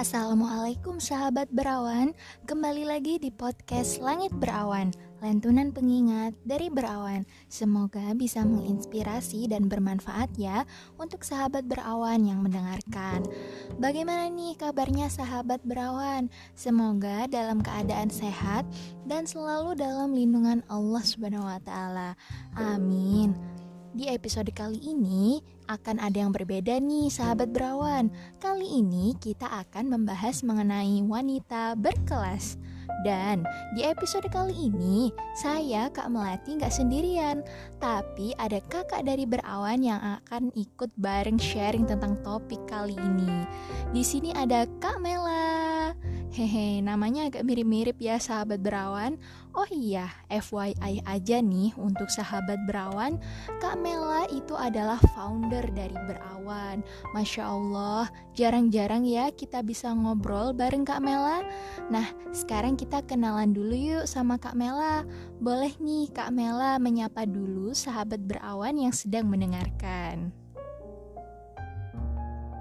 Assalamualaikum 0.00 0.96
sahabat 0.96 1.52
berawan, 1.52 2.16
kembali 2.48 2.88
lagi 2.88 3.20
di 3.20 3.28
podcast 3.28 4.00
Langit 4.00 4.32
Berawan, 4.32 4.96
lantunan 5.20 5.76
pengingat 5.76 6.32
dari 6.40 6.72
berawan. 6.72 7.28
Semoga 7.52 8.16
bisa 8.16 8.40
menginspirasi 8.40 9.52
dan 9.52 9.68
bermanfaat 9.68 10.32
ya 10.40 10.64
untuk 10.96 11.20
sahabat 11.20 11.68
berawan 11.68 12.24
yang 12.24 12.40
mendengarkan. 12.40 13.28
Bagaimana 13.76 14.32
nih 14.32 14.56
kabarnya 14.56 15.12
sahabat 15.12 15.60
berawan? 15.68 16.32
Semoga 16.56 17.28
dalam 17.28 17.60
keadaan 17.60 18.08
sehat 18.08 18.64
dan 19.04 19.28
selalu 19.28 19.76
dalam 19.76 20.16
lindungan 20.16 20.64
Allah 20.72 21.04
Subhanahu 21.04 21.44
wa 21.44 21.60
taala. 21.60 22.16
Amin. 22.56 23.59
Di 23.90 24.06
episode 24.06 24.54
kali 24.54 24.78
ini 24.86 25.42
akan 25.66 25.98
ada 25.98 26.22
yang 26.22 26.30
berbeda 26.30 26.78
nih 26.78 27.10
sahabat 27.10 27.50
berawan. 27.50 28.06
Kali 28.38 28.78
ini 28.78 29.18
kita 29.18 29.50
akan 29.50 29.90
membahas 29.90 30.46
mengenai 30.46 31.02
wanita 31.02 31.74
berkelas. 31.74 32.54
Dan 33.02 33.42
di 33.74 33.82
episode 33.82 34.30
kali 34.30 34.70
ini 34.70 35.10
saya 35.34 35.90
Kak 35.90 36.06
Melati 36.06 36.54
nggak 36.54 36.70
sendirian, 36.70 37.42
tapi 37.82 38.30
ada 38.38 38.62
kakak 38.70 39.02
dari 39.02 39.26
berawan 39.26 39.82
yang 39.82 39.98
akan 39.98 40.54
ikut 40.54 40.94
bareng 40.94 41.42
sharing 41.42 41.82
tentang 41.90 42.14
topik 42.22 42.62
kali 42.70 42.94
ini. 42.94 43.42
Di 43.90 44.06
sini 44.06 44.30
ada 44.30 44.70
Kak 44.78 45.02
Mela. 45.02 45.98
Hehe, 46.30 46.78
namanya 46.78 47.26
agak 47.26 47.42
mirip-mirip 47.42 47.98
ya 47.98 48.14
sahabat 48.22 48.62
berawan. 48.62 49.18
Oh 49.50 49.66
iya, 49.66 50.14
FYI 50.30 51.02
aja 51.02 51.42
nih 51.42 51.74
untuk 51.74 52.06
sahabat 52.06 52.54
berawan, 52.70 53.18
Kak 53.58 53.82
Mela 53.82 54.30
itu 54.30 54.54
adalah 54.54 55.02
founder 55.10 55.66
dari 55.74 55.98
Berawan. 56.06 56.86
Masya 57.10 57.50
Allah, 57.50 58.06
jarang-jarang 58.38 59.02
ya 59.02 59.34
kita 59.34 59.66
bisa 59.66 59.90
ngobrol 59.90 60.54
bareng 60.54 60.86
Kak 60.86 61.02
Mela. 61.02 61.42
Nah, 61.90 62.06
sekarang 62.30 62.78
kita 62.78 63.02
kenalan 63.10 63.50
dulu 63.50 63.74
yuk 63.74 64.06
sama 64.06 64.38
Kak 64.38 64.54
Mela. 64.54 65.02
Boleh 65.42 65.74
nih 65.82 66.14
Kak 66.14 66.30
Mela 66.30 66.78
menyapa 66.78 67.26
dulu 67.26 67.74
sahabat 67.74 68.22
berawan 68.22 68.78
yang 68.78 68.94
sedang 68.94 69.26
mendengarkan. 69.26 70.30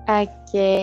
Oke, 0.10 0.74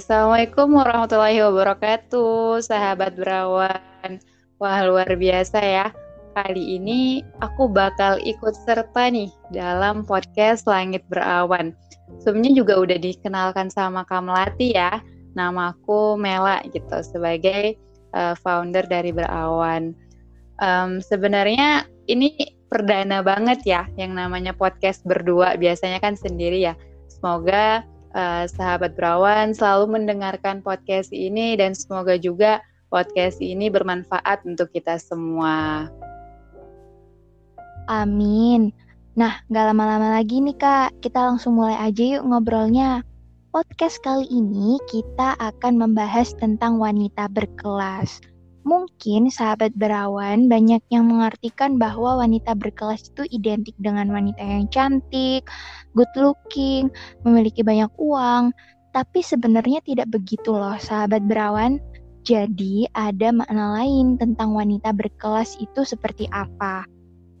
Assalamualaikum 0.00 0.80
warahmatullahi 0.80 1.44
wabarakatuh, 1.44 2.64
sahabat 2.64 3.20
berawan. 3.20 4.16
Wah, 4.56 4.80
luar 4.88 5.12
biasa 5.12 5.60
ya. 5.60 5.86
Kali 6.32 6.80
ini 6.80 7.20
aku 7.44 7.68
bakal 7.68 8.16
ikut 8.24 8.56
serta 8.64 9.12
nih 9.12 9.28
dalam 9.52 10.08
podcast 10.08 10.64
Langit 10.64 11.04
Berawan. 11.12 11.76
Sebelumnya 12.24 12.56
juga 12.56 12.80
udah 12.80 12.96
dikenalkan 12.96 13.68
sama 13.68 14.08
Kamlati 14.08 14.72
ya. 14.72 15.04
Nama 15.36 15.76
aku 15.76 16.16
Mela 16.16 16.64
gitu 16.72 16.96
sebagai 17.04 17.76
uh, 18.16 18.32
founder 18.40 18.88
dari 18.88 19.12
Berawan. 19.12 19.92
Um, 20.64 21.04
sebenarnya 21.04 21.84
ini 22.08 22.56
perdana 22.72 23.20
banget 23.20 23.68
ya 23.68 23.84
yang 24.00 24.16
namanya 24.16 24.56
podcast 24.56 25.04
berdua. 25.04 25.60
Biasanya 25.60 26.00
kan 26.00 26.16
sendiri 26.16 26.64
ya. 26.64 26.72
Semoga 27.12 27.91
uh, 28.12 28.44
sahabat 28.48 28.96
berawan 28.96 29.52
selalu 29.52 30.00
mendengarkan 30.00 30.64
podcast 30.64 31.12
ini 31.12 31.56
dan 31.56 31.76
semoga 31.76 32.16
juga 32.16 32.60
podcast 32.92 33.40
ini 33.40 33.72
bermanfaat 33.72 34.44
untuk 34.44 34.68
kita 34.72 35.00
semua. 35.00 35.88
Amin. 37.88 38.70
Nah, 39.12 39.44
gak 39.52 39.72
lama-lama 39.72 40.16
lagi 40.16 40.40
nih 40.40 40.56
kak, 40.56 40.96
kita 41.04 41.20
langsung 41.20 41.60
mulai 41.60 41.76
aja 41.76 42.16
yuk 42.16 42.24
ngobrolnya. 42.24 43.04
Podcast 43.52 44.00
kali 44.00 44.24
ini 44.32 44.80
kita 44.88 45.36
akan 45.36 45.76
membahas 45.76 46.32
tentang 46.40 46.80
wanita 46.80 47.28
berkelas. 47.28 48.31
Mungkin 48.62 49.26
sahabat 49.26 49.74
berawan 49.74 50.46
banyak 50.46 50.86
yang 50.86 51.10
mengartikan 51.10 51.82
bahwa 51.82 52.22
wanita 52.22 52.54
berkelas 52.54 53.10
itu 53.10 53.26
identik 53.34 53.74
dengan 53.82 54.06
wanita 54.14 54.38
yang 54.38 54.70
cantik, 54.70 55.42
good 55.98 56.10
looking, 56.14 56.86
memiliki 57.26 57.66
banyak 57.66 57.90
uang. 57.98 58.54
Tapi 58.94 59.20
sebenarnya 59.24 59.82
tidak 59.82 60.14
begitu 60.14 60.54
loh 60.54 60.78
sahabat 60.78 61.26
berawan. 61.26 61.82
Jadi 62.22 62.86
ada 62.94 63.34
makna 63.34 63.82
lain 63.82 64.14
tentang 64.14 64.54
wanita 64.54 64.94
berkelas 64.94 65.58
itu 65.58 65.82
seperti 65.82 66.30
apa. 66.30 66.86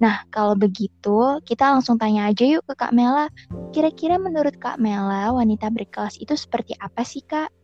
Nah, 0.02 0.26
kalau 0.34 0.58
begitu, 0.58 1.38
kita 1.46 1.70
langsung 1.70 1.94
tanya 1.94 2.26
aja 2.26 2.42
yuk 2.42 2.66
ke 2.66 2.74
Kak 2.74 2.90
Mela. 2.90 3.30
Kira-kira 3.70 4.18
menurut 4.18 4.58
Kak 4.58 4.82
Mela, 4.82 5.30
wanita 5.30 5.70
berkelas 5.70 6.18
itu 6.18 6.34
seperti 6.34 6.74
apa 6.82 7.06
sih, 7.06 7.22
Kak? 7.22 7.61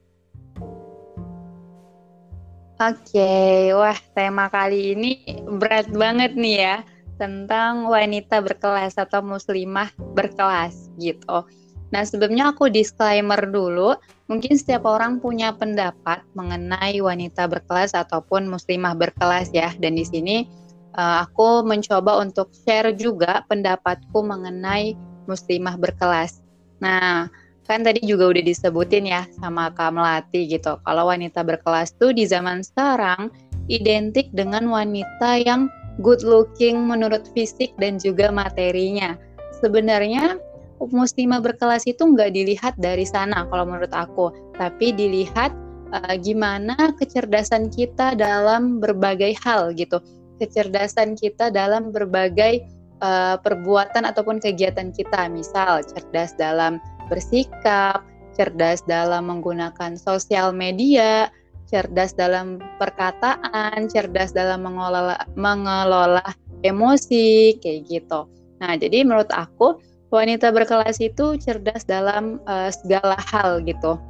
Oke, 2.78 3.74
wah 3.74 3.98
tema 4.14 4.46
kali 4.46 4.94
ini 4.94 5.10
berat 5.58 5.90
banget 5.90 6.38
nih 6.38 6.56
ya 6.62 6.76
tentang 7.18 7.90
wanita 7.90 8.38
berkelas 8.38 8.94
atau 8.94 9.18
muslimah 9.18 9.90
berkelas 10.14 10.86
gitu. 10.94 11.42
Nah 11.90 12.02
sebelumnya 12.06 12.54
aku 12.54 12.70
disclaimer 12.70 13.50
dulu, 13.50 13.98
mungkin 14.30 14.54
setiap 14.54 14.86
orang 14.86 15.18
punya 15.18 15.50
pendapat 15.58 16.22
mengenai 16.38 17.02
wanita 17.02 17.50
berkelas 17.50 17.98
ataupun 17.98 18.46
muslimah 18.46 18.94
berkelas 18.94 19.50
ya. 19.50 19.74
Dan 19.74 19.98
di 19.98 20.06
sini 20.06 20.46
uh, 20.94 21.26
aku 21.26 21.66
mencoba 21.66 22.22
untuk 22.22 22.54
share 22.54 22.94
juga 22.94 23.42
pendapatku 23.50 24.22
mengenai 24.22 24.94
muslimah 25.26 25.74
berkelas. 25.74 26.46
Nah 26.78 27.26
kan 27.68 27.84
tadi 27.84 28.00
juga 28.02 28.32
udah 28.32 28.40
disebutin 28.40 29.04
ya 29.04 29.28
sama 29.36 29.68
Kak 29.76 29.92
Melati 29.92 30.48
gitu. 30.48 30.80
Kalau 30.82 31.04
wanita 31.12 31.44
berkelas 31.44 31.92
tuh 32.00 32.16
di 32.16 32.24
zaman 32.24 32.64
sekarang 32.64 33.28
identik 33.68 34.32
dengan 34.32 34.72
wanita 34.72 35.44
yang 35.44 35.68
good 36.00 36.24
looking 36.24 36.88
menurut 36.88 37.28
fisik 37.36 37.76
dan 37.76 38.00
juga 38.00 38.32
materinya. 38.32 39.20
Sebenarnya 39.60 40.40
muslimah 40.80 41.44
berkelas 41.44 41.84
itu 41.84 42.00
nggak 42.08 42.32
dilihat 42.32 42.74
dari 42.80 43.04
sana 43.04 43.44
kalau 43.52 43.68
menurut 43.68 43.92
aku, 43.92 44.32
tapi 44.56 44.96
dilihat 44.96 45.52
uh, 45.92 46.14
gimana 46.16 46.74
kecerdasan 46.96 47.68
kita 47.68 48.16
dalam 48.16 48.80
berbagai 48.80 49.36
hal 49.44 49.76
gitu. 49.76 50.00
Kecerdasan 50.38 51.18
kita 51.18 51.50
dalam 51.50 51.90
berbagai 51.90 52.62
uh, 53.02 53.36
perbuatan 53.42 54.06
ataupun 54.06 54.38
kegiatan 54.38 54.94
kita. 54.94 55.26
Misal 55.28 55.82
cerdas 55.82 56.32
dalam 56.38 56.78
bersikap, 57.08 58.04
cerdas 58.36 58.84
dalam 58.86 59.28
menggunakan 59.28 59.98
sosial 59.98 60.54
media, 60.54 61.32
cerdas 61.68 62.14
dalam 62.16 62.62
perkataan, 62.80 63.90
cerdas 63.92 64.32
dalam 64.32 64.64
mengelola 64.64 65.18
mengelola 65.36 66.24
emosi 66.64 67.58
kayak 67.60 67.80
gitu. 67.90 68.24
Nah, 68.58 68.74
jadi 68.74 69.04
menurut 69.04 69.30
aku 69.34 69.78
wanita 70.08 70.50
berkelas 70.50 70.98
itu 71.04 71.36
cerdas 71.36 71.84
dalam 71.84 72.40
uh, 72.48 72.72
segala 72.72 73.18
hal 73.20 73.60
gitu. 73.66 74.00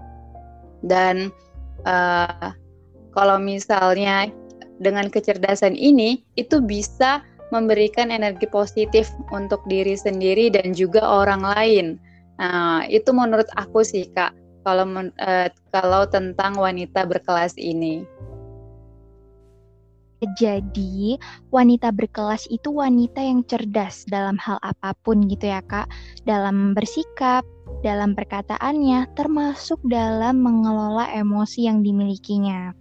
Dan 0.87 1.35
uh, 1.85 2.55
kalau 3.13 3.37
misalnya 3.43 4.31
dengan 4.79 5.11
kecerdasan 5.11 5.75
ini 5.75 6.23
itu 6.39 6.63
bisa 6.63 7.27
memberikan 7.51 8.13
energi 8.13 8.47
positif 8.47 9.11
untuk 9.33 9.65
diri 9.67 9.99
sendiri 9.99 10.53
dan 10.53 10.71
juga 10.77 11.03
orang 11.03 11.43
lain. 11.43 11.87
Nah, 12.39 12.87
itu 12.87 13.11
menurut 13.11 13.51
aku 13.59 13.83
sih 13.83 14.07
Kak, 14.15 14.31
kalau 14.63 14.87
uh, 14.87 15.49
kalau 15.75 16.07
tentang 16.07 16.55
wanita 16.55 17.03
berkelas 17.05 17.59
ini. 17.59 18.07
Jadi, 20.19 21.15
wanita 21.55 21.95
berkelas 21.95 22.51
itu 22.51 22.75
wanita 22.75 23.23
yang 23.23 23.47
cerdas 23.47 24.03
dalam 24.11 24.35
hal 24.43 24.59
apa 24.67 24.91
pun 25.07 25.23
gitu 25.31 25.47
ya, 25.47 25.63
Kak. 25.63 25.87
Dalam 26.27 26.75
bersikap, 26.75 27.47
dalam 27.87 28.19
perkataannya, 28.19 29.15
termasuk 29.15 29.79
dalam 29.87 30.43
mengelola 30.43 31.07
emosi 31.15 31.71
yang 31.71 31.87
dimilikinya. 31.87 32.75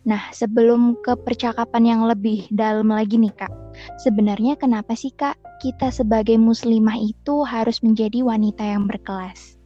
Nah, 0.00 0.32
sebelum 0.32 0.96
ke 1.04 1.12
percakapan 1.12 1.84
yang 1.84 2.02
lebih 2.08 2.48
dalam 2.48 2.88
lagi 2.88 3.20
nih 3.20 3.36
Kak, 3.36 3.52
sebenarnya 4.00 4.56
kenapa 4.56 4.96
sih 4.96 5.12
Kak 5.12 5.36
kita 5.60 5.92
sebagai 5.92 6.40
muslimah 6.40 6.96
itu 6.96 7.44
harus 7.44 7.84
menjadi 7.84 8.24
wanita 8.24 8.64
yang 8.64 8.88
berkelas? 8.88 9.60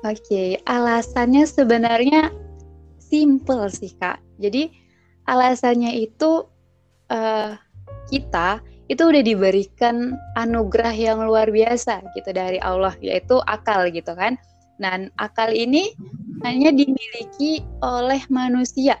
Oke, 0.00 0.56
alasannya 0.64 1.44
sebenarnya 1.44 2.32
simple 2.96 3.68
sih 3.68 3.92
Kak. 4.00 4.24
Jadi 4.40 4.72
alasannya 5.28 5.92
itu 6.00 6.48
uh, 7.12 7.52
kita 8.08 8.64
itu 8.86 9.02
udah 9.02 9.22
diberikan 9.22 10.14
anugerah 10.38 10.94
yang 10.94 11.18
luar 11.26 11.50
biasa 11.50 12.06
gitu 12.14 12.30
dari 12.30 12.62
Allah 12.62 12.94
yaitu 13.04 13.42
akal 13.44 13.92
gitu 13.92 14.16
kan. 14.16 14.40
Dan 14.80 15.12
akal 15.20 15.52
ini 15.52 15.92
hanya 16.44 16.74
dimiliki 16.74 17.64
oleh 17.80 18.20
manusia 18.28 19.00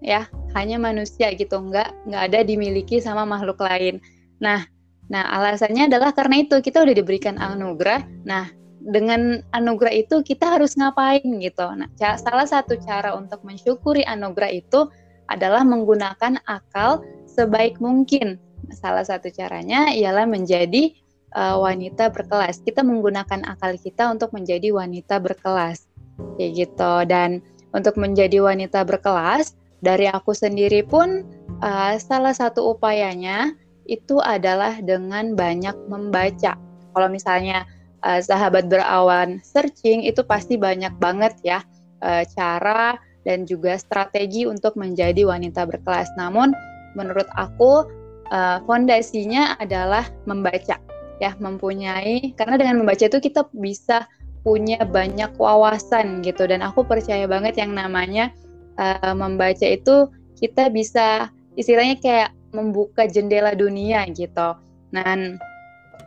ya 0.00 0.24
hanya 0.56 0.80
manusia 0.80 1.32
gitu 1.36 1.60
nggak 1.60 1.92
nggak 2.08 2.22
ada 2.32 2.40
dimiliki 2.44 3.02
sama 3.02 3.28
makhluk 3.28 3.60
lain 3.60 4.00
nah 4.40 4.64
nah 5.10 5.26
alasannya 5.36 5.90
adalah 5.90 6.14
karena 6.14 6.40
itu 6.40 6.62
kita 6.64 6.80
udah 6.80 6.94
diberikan 6.96 7.36
anugerah 7.36 8.00
nah 8.24 8.48
dengan 8.80 9.44
anugerah 9.52 9.92
itu 9.92 10.24
kita 10.24 10.56
harus 10.56 10.72
ngapain 10.80 11.20
gitu. 11.20 11.66
Nah, 11.76 11.88
salah 12.16 12.48
satu 12.48 12.80
cara 12.80 13.12
untuk 13.12 13.44
mensyukuri 13.44 14.00
anugerah 14.08 14.50
itu 14.56 14.88
adalah 15.28 15.62
menggunakan 15.62 16.40
akal 16.48 17.04
sebaik 17.28 17.76
mungkin. 17.78 18.40
Salah 18.72 19.04
satu 19.04 19.28
caranya 19.28 19.92
ialah 19.92 20.24
menjadi 20.24 20.96
uh, 21.36 21.60
wanita 21.60 22.08
berkelas. 22.08 22.64
Kita 22.64 22.80
menggunakan 22.80 23.44
akal 23.46 23.76
kita 23.76 24.08
untuk 24.08 24.32
menjadi 24.32 24.72
wanita 24.72 25.20
berkelas. 25.20 25.89
Kayak 26.36 26.52
gitu. 26.66 26.94
Dan 27.08 27.44
untuk 27.70 27.94
menjadi 28.00 28.42
wanita 28.42 28.82
berkelas, 28.82 29.54
dari 29.80 30.06
aku 30.08 30.36
sendiri 30.36 30.84
pun 30.84 31.24
uh, 31.64 31.96
salah 31.96 32.36
satu 32.36 32.76
upayanya 32.76 33.56
itu 33.88 34.20
adalah 34.22 34.78
dengan 34.84 35.34
banyak 35.34 35.74
membaca. 35.88 36.54
Kalau 36.92 37.08
misalnya 37.08 37.64
uh, 38.04 38.20
sahabat 38.20 38.68
berawan 38.68 39.40
searching 39.40 40.04
itu 40.04 40.20
pasti 40.22 40.60
banyak 40.60 40.92
banget 41.00 41.34
ya 41.42 41.64
uh, 42.04 42.22
cara 42.36 43.00
dan 43.24 43.44
juga 43.44 43.76
strategi 43.76 44.44
untuk 44.44 44.76
menjadi 44.76 45.24
wanita 45.24 45.64
berkelas. 45.68 46.08
Namun 46.16 46.52
menurut 46.96 47.26
aku 47.36 47.88
uh, 48.32 48.58
fondasinya 48.64 49.56
adalah 49.60 50.08
membaca 50.28 50.76
ya, 51.20 51.30
mempunyai 51.36 52.32
karena 52.36 52.56
dengan 52.56 52.80
membaca 52.84 53.04
itu 53.04 53.20
kita 53.20 53.48
bisa 53.52 54.08
punya 54.40 54.80
banyak 54.82 55.36
wawasan 55.36 56.24
gitu 56.24 56.48
dan 56.48 56.64
aku 56.64 56.84
percaya 56.84 57.28
banget 57.28 57.60
yang 57.60 57.76
namanya 57.76 58.32
uh, 58.80 59.12
membaca 59.12 59.64
itu 59.64 60.08
kita 60.40 60.72
bisa 60.72 61.28
istilahnya 61.60 62.00
kayak 62.00 62.30
membuka 62.56 63.04
jendela 63.04 63.52
dunia 63.52 64.08
gitu. 64.10 64.56
Dan 64.90 65.38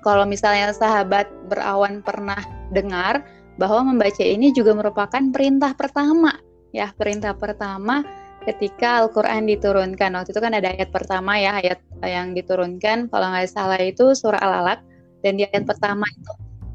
kalau 0.02 0.28
misalnya 0.28 0.74
sahabat 0.74 1.30
berawan 1.48 2.02
pernah 2.02 2.42
dengar 2.74 3.24
bahwa 3.62 3.94
membaca 3.94 4.26
ini 4.26 4.50
juga 4.52 4.74
merupakan 4.74 5.24
perintah 5.30 5.78
pertama 5.78 6.34
ya 6.74 6.90
perintah 6.98 7.38
pertama 7.38 8.02
ketika 8.44 9.06
Al-Quran 9.06 9.48
diturunkan. 9.48 10.20
Waktu 10.20 10.36
itu 10.36 10.42
kan 10.44 10.52
ada 10.52 10.74
ayat 10.76 10.90
pertama 10.92 11.40
ya, 11.40 11.64
ayat 11.64 11.80
yang 12.04 12.36
diturunkan, 12.36 13.08
kalau 13.08 13.32
nggak 13.32 13.48
salah 13.48 13.80
itu 13.80 14.12
surah 14.12 14.42
Al-Alaq, 14.42 14.84
dan 15.24 15.40
di 15.40 15.48
ayat 15.48 15.64
pertama 15.64 16.04
itu 16.04 16.32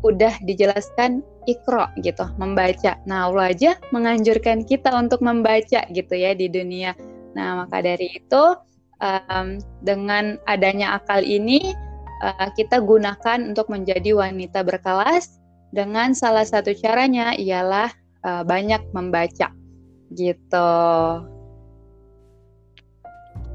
udah 0.07 0.35
dijelaskan 0.47 1.23
ikro 1.49 1.91
gitu, 2.03 2.27
membaca. 2.39 3.01
Nah 3.09 3.31
Allah 3.31 3.51
aja 3.51 3.71
menganjurkan 3.91 4.63
kita 4.63 4.95
untuk 4.95 5.25
membaca 5.25 5.83
gitu 5.91 6.15
ya 6.15 6.37
di 6.37 6.47
dunia. 6.47 6.95
Nah 7.35 7.65
maka 7.65 7.83
dari 7.83 8.21
itu 8.21 8.45
um, 9.03 9.59
dengan 9.83 10.39
adanya 10.47 10.99
akal 10.99 11.23
ini 11.23 11.75
uh, 12.23 12.49
kita 12.55 12.83
gunakan 12.83 13.43
untuk 13.43 13.67
menjadi 13.71 14.15
wanita 14.15 14.63
berkelas 14.63 15.39
dengan 15.75 16.15
salah 16.17 16.47
satu 16.47 16.73
caranya 16.79 17.37
ialah 17.37 17.91
uh, 18.25 18.43
banyak 18.47 18.81
membaca 18.97 19.53
gitu. 20.15 20.73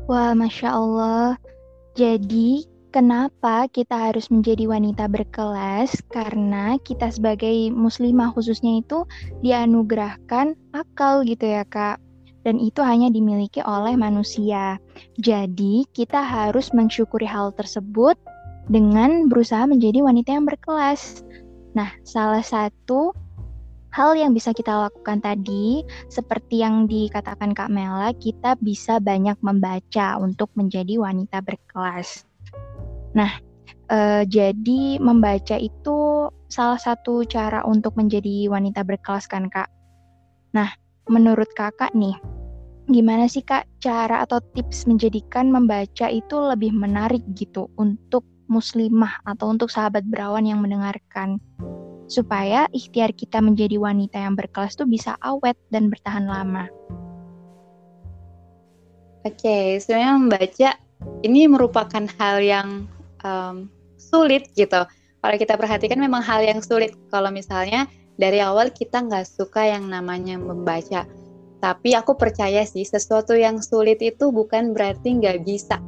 Wah, 0.03 0.35
masya 0.35 0.75
Allah. 0.75 1.39
Jadi, 1.95 2.67
kenapa 2.93 3.65
kita 3.73 4.13
harus 4.13 4.29
menjadi 4.29 4.69
wanita 4.69 5.09
berkelas? 5.09 5.97
Karena 6.13 6.77
kita 6.77 7.09
sebagai 7.09 7.73
muslimah 7.73 8.29
khususnya 8.37 8.85
itu 8.85 9.09
dianugerahkan 9.41 10.53
akal 10.77 11.25
gitu 11.25 11.49
ya, 11.49 11.65
Kak. 11.65 11.97
Dan 12.45 12.61
itu 12.61 12.85
hanya 12.85 13.09
dimiliki 13.09 13.65
oleh 13.65 13.97
manusia. 13.97 14.77
Jadi, 15.17 15.89
kita 15.97 16.21
harus 16.21 16.69
mensyukuri 16.69 17.25
hal 17.25 17.49
tersebut 17.57 18.13
dengan 18.69 19.25
berusaha 19.27 19.65
menjadi 19.65 20.05
wanita 20.05 20.37
yang 20.37 20.45
berkelas. 20.45 21.25
Nah, 21.73 21.89
salah 22.05 22.45
satu 22.45 23.15
hal 23.95 24.13
yang 24.13 24.35
bisa 24.35 24.53
kita 24.53 24.69
lakukan 24.69 25.23
tadi, 25.23 25.81
seperti 26.11 26.61
yang 26.61 26.85
dikatakan 26.85 27.55
Kak 27.57 27.73
Mela, 27.73 28.13
kita 28.13 28.53
bisa 28.59 29.01
banyak 29.01 29.39
membaca 29.41 30.19
untuk 30.19 30.51
menjadi 30.53 30.99
wanita 30.99 31.41
berkelas. 31.41 32.27
Nah, 33.13 33.31
eh, 33.89 34.23
jadi 34.25 34.97
membaca 34.97 35.57
itu 35.57 36.29
salah 36.49 36.77
satu 36.77 37.25
cara 37.25 37.65
untuk 37.65 37.97
menjadi 37.97 38.49
wanita 38.49 38.85
berkelas 38.85 39.29
kan 39.29 39.49
Kak? 39.49 39.69
Nah, 40.53 40.69
menurut 41.09 41.49
Kakak 41.57 41.93
nih, 41.97 42.17
gimana 42.89 43.25
sih 43.25 43.41
Kak 43.41 43.65
cara 43.81 44.21
atau 44.25 44.41
tips 44.53 44.85
menjadikan 44.85 45.49
membaca 45.49 46.09
itu 46.09 46.35
lebih 46.37 46.73
menarik 46.73 47.21
gitu 47.33 47.69
untuk 47.77 48.25
muslimah 48.51 49.23
atau 49.25 49.49
untuk 49.49 49.71
sahabat 49.71 50.05
berawan 50.05 50.45
yang 50.45 50.61
mendengarkan? 50.61 51.41
supaya 52.07 52.67
ikhtiar 52.69 53.15
kita 53.15 53.39
menjadi 53.39 53.79
wanita 53.79 54.19
yang 54.19 54.35
berkelas 54.35 54.75
tuh 54.75 54.87
bisa 54.87 55.15
awet 55.23 55.55
dan 55.71 55.87
bertahan 55.87 56.27
lama. 56.27 56.67
Oke, 59.23 59.39
okay, 59.39 59.65
sebenarnya 59.79 60.13
membaca 60.19 60.69
ini 61.23 61.47
merupakan 61.47 62.03
hal 62.19 62.43
yang 62.43 62.67
um, 63.23 63.67
sulit 63.97 64.51
gitu. 64.53 64.83
Kalau 65.23 65.35
kita 65.39 65.55
perhatikan 65.55 65.99
memang 65.99 66.19
hal 66.19 66.43
yang 66.43 66.59
sulit. 66.59 66.93
Kalau 67.07 67.31
misalnya 67.31 67.87
dari 68.19 68.43
awal 68.43 68.69
kita 68.69 69.01
nggak 69.01 69.25
suka 69.25 69.65
yang 69.65 69.89
namanya 69.89 70.37
membaca. 70.37 71.07
Tapi 71.63 71.95
aku 71.95 72.19
percaya 72.19 72.67
sih 72.67 72.83
sesuatu 72.83 73.31
yang 73.31 73.63
sulit 73.63 74.03
itu 74.03 74.35
bukan 74.35 74.75
berarti 74.75 75.15
nggak 75.15 75.47
bisa, 75.47 75.79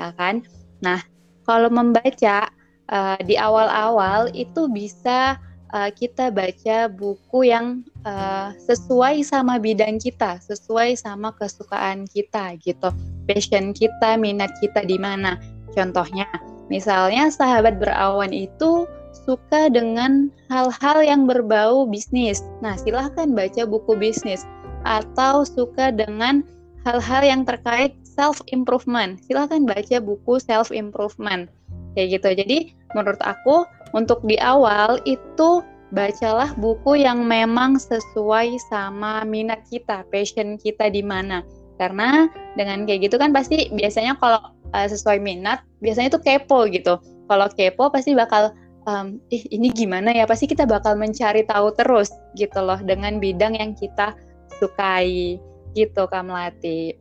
ya 0.00 0.08
kan? 0.16 0.40
Nah, 0.80 1.04
kalau 1.44 1.68
membaca 1.68 2.48
uh, 2.88 3.20
di 3.20 3.36
awal-awal 3.36 4.32
itu 4.32 4.72
bisa 4.72 5.36
uh, 5.76 5.90
kita 5.92 6.32
baca 6.32 6.88
buku 6.88 7.52
yang 7.52 7.84
uh, 8.08 8.56
sesuai 8.56 9.20
sama 9.20 9.60
bidang 9.60 10.00
kita, 10.00 10.40
sesuai 10.40 10.96
sama 10.96 11.36
kesukaan 11.36 12.08
kita 12.08 12.56
gitu. 12.64 12.88
Passion 13.28 13.76
kita, 13.76 14.16
minat 14.16 14.56
kita 14.64 14.80
di 14.88 14.96
mana. 14.96 15.36
Contohnya, 15.76 16.24
misalnya 16.72 17.28
sahabat 17.32 17.80
berawan 17.80 18.32
itu 18.32 18.88
suka 19.28 19.68
dengan 19.68 20.32
hal-hal 20.48 21.04
yang 21.04 21.28
berbau 21.28 21.84
bisnis. 21.84 22.40
Nah, 22.64 22.80
silahkan 22.80 23.28
baca 23.36 23.68
buku 23.68 23.92
bisnis. 23.96 24.44
Atau 24.88 25.44
suka 25.44 25.92
dengan 25.92 26.40
hal-hal 26.88 27.22
yang 27.26 27.42
terkait 27.44 27.92
self 28.04 28.40
improvement. 28.48 29.20
Silahkan 29.28 29.68
baca 29.68 30.00
buku 30.00 30.40
self 30.40 30.72
improvement. 30.72 31.52
Kayak 31.92 32.20
gitu. 32.20 32.28
Jadi, 32.40 32.58
menurut 32.96 33.20
aku 33.20 33.68
untuk 33.92 34.24
di 34.24 34.40
awal 34.40 34.96
itu 35.04 35.60
bacalah 35.92 36.52
buku 36.56 37.00
yang 37.00 37.24
memang 37.24 37.80
sesuai 37.80 38.60
sama 38.68 39.24
minat 39.24 39.64
kita, 39.68 40.04
passion 40.12 40.60
kita 40.60 40.92
di 40.92 41.00
mana. 41.00 41.44
Karena 41.78 42.26
dengan 42.58 42.84
kayak 42.84 43.08
gitu 43.08 43.16
kan 43.16 43.30
pasti 43.30 43.70
biasanya 43.70 44.18
kalau 44.18 44.42
uh, 44.72 44.86
sesuai 44.88 45.20
minat, 45.22 45.62
biasanya 45.80 46.16
tuh 46.18 46.22
kepo 46.22 46.66
gitu. 46.68 46.98
Kalau 47.28 47.46
kepo 47.52 47.92
pasti 47.92 48.16
bakal 48.16 48.52
um, 48.88 49.20
ih 49.28 49.44
ini 49.52 49.68
gimana 49.72 50.12
ya? 50.12 50.24
Pasti 50.24 50.48
kita 50.48 50.64
bakal 50.64 50.96
mencari 50.96 51.44
tahu 51.44 51.72
terus 51.76 52.08
gitu 52.34 52.58
loh 52.60 52.80
dengan 52.80 53.20
bidang 53.20 53.56
yang 53.56 53.76
kita 53.76 54.16
sukai 54.58 55.38
gitu 55.76 56.02
Kak 56.08 56.24
Melati. 56.24 56.96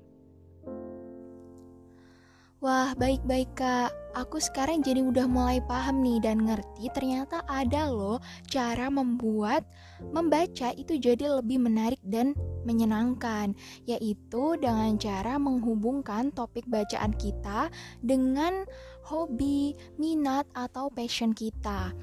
Wah, 2.58 2.92
baik-baik 2.98 3.54
Kak. 3.54 3.94
Aku 4.18 4.42
sekarang 4.42 4.82
jadi 4.82 5.06
udah 5.06 5.30
mulai 5.30 5.62
paham 5.62 6.02
nih 6.02 6.18
dan 6.18 6.42
ngerti 6.42 6.90
ternyata 6.90 7.46
ada 7.46 7.86
loh 7.86 8.18
cara 8.50 8.90
membuat 8.90 9.62
membaca 10.10 10.74
itu 10.74 10.98
jadi 10.98 11.38
lebih 11.38 11.62
menarik 11.62 12.02
dan 12.02 12.34
menyenangkan, 12.66 13.54
yaitu 13.86 14.58
dengan 14.58 14.98
cara 14.98 15.38
menghubungkan 15.38 16.34
topik 16.34 16.66
bacaan 16.66 17.14
kita 17.14 17.70
dengan 18.02 18.66
hobi, 19.06 19.78
minat, 20.02 20.50
atau 20.58 20.90
passion 20.90 21.38
kita. 21.38 21.94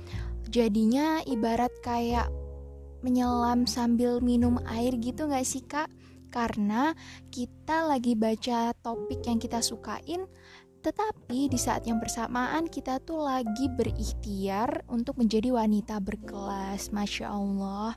Jadinya 0.54 1.18
ibarat 1.26 1.74
kayak 1.82 2.30
menyelam 3.02 3.66
sambil 3.66 4.22
minum 4.22 4.62
air 4.70 4.94
gitu 5.02 5.26
gak 5.26 5.42
sih 5.42 5.66
kak? 5.66 5.90
Karena 6.30 6.94
kita 7.34 7.90
lagi 7.90 8.14
baca 8.14 8.70
topik 8.86 9.26
yang 9.26 9.42
kita 9.42 9.58
sukain, 9.58 10.30
tetapi 10.84 11.48
di 11.48 11.56
saat 11.56 11.88
yang 11.88 11.96
bersamaan 11.96 12.68
kita 12.68 13.00
tuh 13.00 13.24
lagi 13.24 13.72
berikhtiar 13.72 14.84
untuk 14.92 15.16
menjadi 15.16 15.48
wanita 15.48 15.96
berkelas. 16.04 16.92
Masya 16.92 17.32
Allah. 17.32 17.96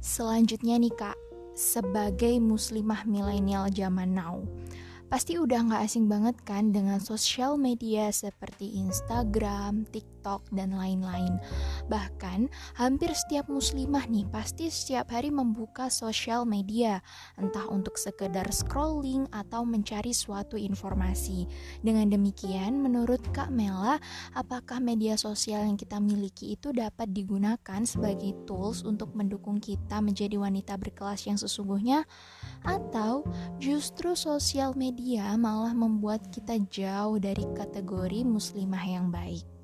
Selanjutnya 0.00 0.80
nih 0.80 0.96
kak, 0.96 1.18
sebagai 1.52 2.40
muslimah 2.40 3.04
milenial 3.04 3.68
zaman 3.68 4.16
now, 4.16 4.40
pasti 5.12 5.36
udah 5.36 5.60
gak 5.68 5.92
asing 5.92 6.08
banget 6.08 6.40
kan 6.40 6.72
dengan 6.72 7.04
sosial 7.04 7.60
media 7.60 8.08
seperti 8.08 8.80
Instagram, 8.80 9.84
TikTok, 9.92 10.10
TikTok, 10.20 10.52
dan 10.52 10.76
lain-lain. 10.76 11.40
Bahkan, 11.88 12.52
hampir 12.76 13.08
setiap 13.16 13.48
muslimah 13.48 14.04
nih 14.04 14.28
pasti 14.28 14.68
setiap 14.68 15.08
hari 15.16 15.32
membuka 15.32 15.88
sosial 15.88 16.44
media, 16.44 17.00
entah 17.40 17.64
untuk 17.72 17.96
sekedar 17.96 18.44
scrolling 18.52 19.24
atau 19.32 19.64
mencari 19.64 20.12
suatu 20.12 20.60
informasi. 20.60 21.48
Dengan 21.80 22.12
demikian, 22.12 22.84
menurut 22.84 23.24
Kak 23.32 23.48
Mela, 23.48 23.96
apakah 24.36 24.76
media 24.76 25.16
sosial 25.16 25.64
yang 25.64 25.80
kita 25.80 25.96
miliki 25.96 26.52
itu 26.52 26.68
dapat 26.76 27.08
digunakan 27.16 27.80
sebagai 27.88 28.36
tools 28.44 28.84
untuk 28.84 29.16
mendukung 29.16 29.56
kita 29.56 30.04
menjadi 30.04 30.36
wanita 30.36 30.76
berkelas 30.76 31.24
yang 31.24 31.40
sesungguhnya? 31.40 32.04
Atau 32.68 33.24
justru 33.56 34.12
sosial 34.12 34.76
media 34.76 35.32
malah 35.40 35.72
membuat 35.72 36.28
kita 36.28 36.60
jauh 36.68 37.16
dari 37.16 37.48
kategori 37.56 38.20
muslimah 38.28 38.84
yang 38.84 39.08
baik? 39.08 39.59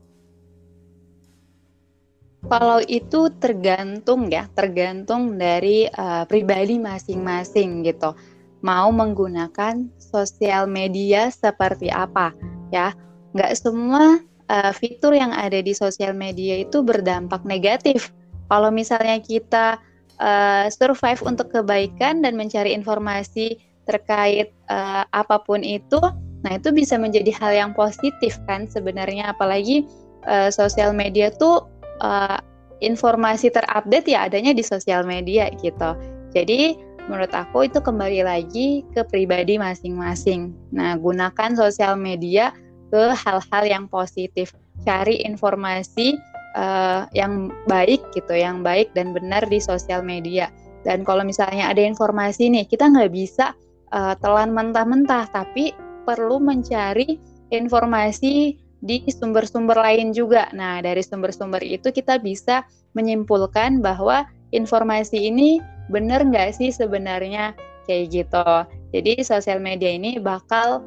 Kalau 2.47 2.79
itu 2.87 3.26
tergantung 3.43 4.31
ya, 4.31 4.47
tergantung 4.55 5.35
dari 5.35 5.91
uh, 5.91 6.23
pribadi 6.31 6.79
masing-masing 6.79 7.83
gitu. 7.83 8.15
Mau 8.62 8.95
menggunakan 8.95 9.91
sosial 9.99 10.71
media 10.71 11.26
seperti 11.35 11.91
apa 11.91 12.31
ya? 12.71 12.95
Nggak 13.35 13.53
semua 13.59 14.23
uh, 14.47 14.73
fitur 14.73 15.19
yang 15.19 15.35
ada 15.35 15.59
di 15.59 15.75
sosial 15.75 16.15
media 16.15 16.62
itu 16.62 16.87
berdampak 16.87 17.43
negatif. 17.43 18.15
Kalau 18.47 18.71
misalnya 18.71 19.19
kita 19.19 19.83
uh, 20.23 20.71
survive 20.71 21.26
untuk 21.26 21.50
kebaikan 21.50 22.23
dan 22.23 22.38
mencari 22.38 22.71
informasi 22.79 23.59
terkait 23.91 24.55
uh, 24.71 25.03
apa 25.11 25.43
pun 25.43 25.67
itu, 25.67 25.99
nah 26.47 26.53
itu 26.55 26.71
bisa 26.71 26.95
menjadi 26.95 27.35
hal 27.43 27.53
yang 27.59 27.73
positif 27.75 28.38
kan 28.47 28.71
sebenarnya. 28.71 29.35
Apalagi 29.35 29.83
uh, 30.31 30.50
sosial 30.55 30.95
media 30.95 31.35
tuh 31.35 31.67
uh, 32.00 32.38
informasi 32.85 33.49
terupdate 33.49 34.12
ya 34.12 34.29
adanya 34.29 34.53
di 34.53 34.61
sosial 34.61 35.05
media 35.09 35.49
gitu. 35.61 35.97
Jadi 36.37 36.76
menurut 37.07 37.31
aku 37.33 37.71
itu 37.71 37.79
kembali 37.79 38.26
lagi 38.26 38.83
ke 38.93 39.07
pribadi 39.07 39.57
masing-masing. 39.57 40.53
Nah, 40.75 40.99
gunakan 40.99 41.55
sosial 41.55 41.95
media 41.97 42.50
ke 42.91 43.15
hal-hal 43.15 43.65
yang 43.65 43.85
positif. 43.87 44.53
Cari 44.85 45.23
informasi 45.25 46.19
uh, 46.59 47.09
yang 47.17 47.49
baik 47.71 48.03
gitu, 48.12 48.35
yang 48.37 48.61
baik 48.61 48.93
dan 48.93 49.15
benar 49.17 49.47
di 49.47 49.62
sosial 49.62 50.03
media. 50.03 50.50
Dan 50.83 51.03
kalau 51.03 51.23
misalnya 51.26 51.71
ada 51.71 51.83
informasi 51.83 52.50
nih, 52.53 52.67
kita 52.69 52.87
nggak 52.91 53.11
bisa 53.11 53.55
uh, 53.95 54.15
telan 54.21 54.55
mentah-mentah, 54.55 55.31
tapi 55.31 55.75
perlu 56.07 56.38
mencari 56.38 57.19
informasi 57.50 58.59
di 58.85 59.02
sumber-sumber 59.09 59.76
lain 59.76 60.12
juga. 60.12 60.49
Nah, 60.52 60.85
dari 60.85 61.00
sumber-sumber 61.00 61.64
itu 61.64 61.88
kita 61.92 62.21
bisa 62.21 62.64
menyimpulkan 62.92 63.80
bahwa 63.80 64.28
informasi 64.52 65.28
ini 65.28 65.61
benar 65.88 66.26
nggak 66.26 66.56
sih 66.56 66.71
sebenarnya 66.73 67.56
kayak 67.87 68.04
gitu. 68.12 68.47
Jadi 68.92 69.23
sosial 69.23 69.62
media 69.62 69.92
ini 69.95 70.18
bakal 70.18 70.83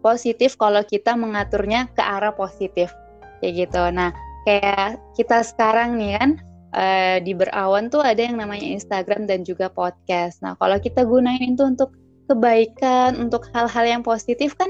positif 0.00 0.54
kalau 0.56 0.82
kita 0.86 1.14
mengaturnya 1.18 1.90
ke 1.94 2.02
arah 2.02 2.34
positif 2.34 2.92
kayak 3.40 3.68
gitu. 3.68 3.82
Nah, 3.94 4.10
kayak 4.46 4.98
kita 5.14 5.42
sekarang 5.42 5.98
nih 5.98 6.18
kan 6.18 6.30
uh, 6.74 7.16
di 7.22 7.32
berawan 7.34 7.88
tuh 7.88 8.02
ada 8.02 8.18
yang 8.18 8.38
namanya 8.38 8.66
Instagram 8.66 9.26
dan 9.26 9.42
juga 9.46 9.70
podcast. 9.70 10.42
Nah, 10.42 10.54
kalau 10.58 10.78
kita 10.78 11.06
gunain 11.06 11.54
itu 11.54 11.64
untuk 11.64 11.94
kebaikan, 12.28 13.16
untuk 13.16 13.48
hal-hal 13.56 13.84
yang 13.88 14.02
positif 14.04 14.52
kan 14.58 14.68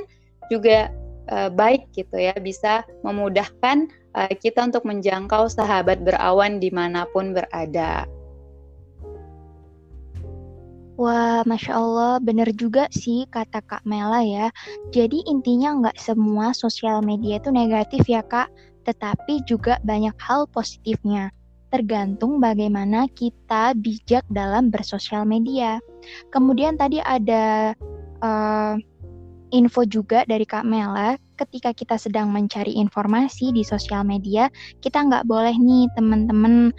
juga 0.48 0.92
uh, 1.30 1.50
baik 1.52 1.88
gitu 1.94 2.16
ya 2.16 2.34
bisa 2.40 2.84
memudahkan 3.04 3.88
uh, 4.16 4.32
kita 4.34 4.66
untuk 4.68 4.84
menjangkau 4.88 5.48
sahabat 5.48 6.02
berawan 6.02 6.58
di 6.58 6.72
mana 6.72 7.04
pun 7.12 7.36
berada. 7.36 8.08
Wah, 10.98 11.46
Masya 11.46 11.78
Allah, 11.78 12.18
bener 12.18 12.50
juga 12.58 12.90
sih 12.90 13.22
kata 13.30 13.62
Kak 13.62 13.86
Mela 13.86 14.18
ya. 14.18 14.50
Jadi 14.90 15.22
intinya 15.30 15.78
nggak 15.78 15.94
semua 15.94 16.50
sosial 16.50 17.06
media 17.06 17.38
itu 17.38 17.54
negatif 17.54 18.02
ya 18.10 18.18
Kak, 18.18 18.50
tetapi 18.82 19.46
juga 19.46 19.78
banyak 19.86 20.18
hal 20.18 20.50
positifnya. 20.50 21.30
Tergantung 21.70 22.42
bagaimana 22.42 23.06
kita 23.14 23.78
bijak 23.78 24.26
dalam 24.26 24.74
bersosial 24.74 25.22
media. 25.22 25.78
Kemudian 26.34 26.74
tadi 26.74 26.98
ada 26.98 27.78
uh, 28.18 28.74
info 29.50 29.84
juga 29.88 30.24
dari 30.28 30.44
Kak 30.44 30.64
Mela, 30.64 31.16
ketika 31.38 31.72
kita 31.72 31.96
sedang 31.96 32.32
mencari 32.32 32.74
informasi 32.76 33.52
di 33.54 33.62
sosial 33.64 34.04
media, 34.04 34.52
kita 34.84 35.04
nggak 35.04 35.24
boleh 35.24 35.54
nih 35.56 35.88
teman-teman 35.96 36.74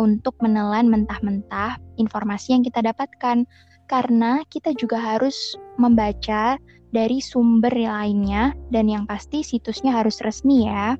untuk 0.00 0.34
menelan 0.42 0.90
mentah-mentah 0.90 1.78
informasi 2.00 2.56
yang 2.56 2.62
kita 2.64 2.82
dapatkan. 2.82 3.46
Karena 3.84 4.40
kita 4.48 4.72
juga 4.80 4.96
harus 4.96 5.36
membaca 5.76 6.56
dari 6.94 7.18
sumber 7.20 7.74
lainnya 7.74 8.56
dan 8.72 8.88
yang 8.88 9.04
pasti 9.04 9.44
situsnya 9.44 9.92
harus 9.92 10.22
resmi 10.24 10.70
ya. 10.70 10.96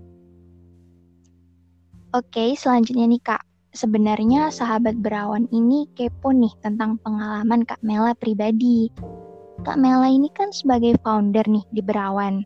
Oke, 2.14 2.54
selanjutnya 2.54 3.09
nih 3.09 3.23
Kak. 3.23 3.43
Sebenarnya 3.75 4.54
sahabat 4.54 4.95
berawan 5.02 5.50
ini 5.50 5.90
kepo 5.99 6.31
nih 6.31 6.52
tentang 6.62 6.95
pengalaman 7.02 7.66
Kak 7.66 7.83
Mela 7.83 8.14
pribadi. 8.14 8.87
Kak 9.64 9.80
Mela 9.80 10.12
ini 10.12 10.28
kan 10.37 10.52
sebagai 10.52 11.00
founder 11.00 11.49
nih 11.49 11.64
di 11.73 11.80
Berawan. 11.80 12.44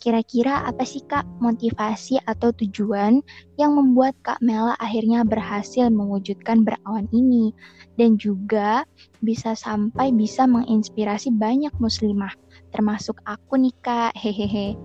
Kira-kira 0.00 0.66
apa 0.66 0.82
sih 0.82 0.98
Kak 1.06 1.22
motivasi 1.38 2.18
atau 2.26 2.50
tujuan 2.56 3.22
yang 3.54 3.78
membuat 3.78 4.18
Kak 4.26 4.42
Mela 4.42 4.74
akhirnya 4.82 5.22
berhasil 5.22 5.86
mewujudkan 5.94 6.66
Berawan 6.66 7.06
ini 7.14 7.54
dan 7.94 8.18
juga 8.18 8.82
bisa 9.22 9.54
sampai 9.54 10.10
bisa 10.10 10.48
menginspirasi 10.48 11.30
banyak 11.36 11.70
muslimah 11.78 12.34
termasuk 12.70 13.18
aku 13.26 13.58
nih 13.58 13.74
Kak. 13.82 14.14
Hehehe. 14.16 14.78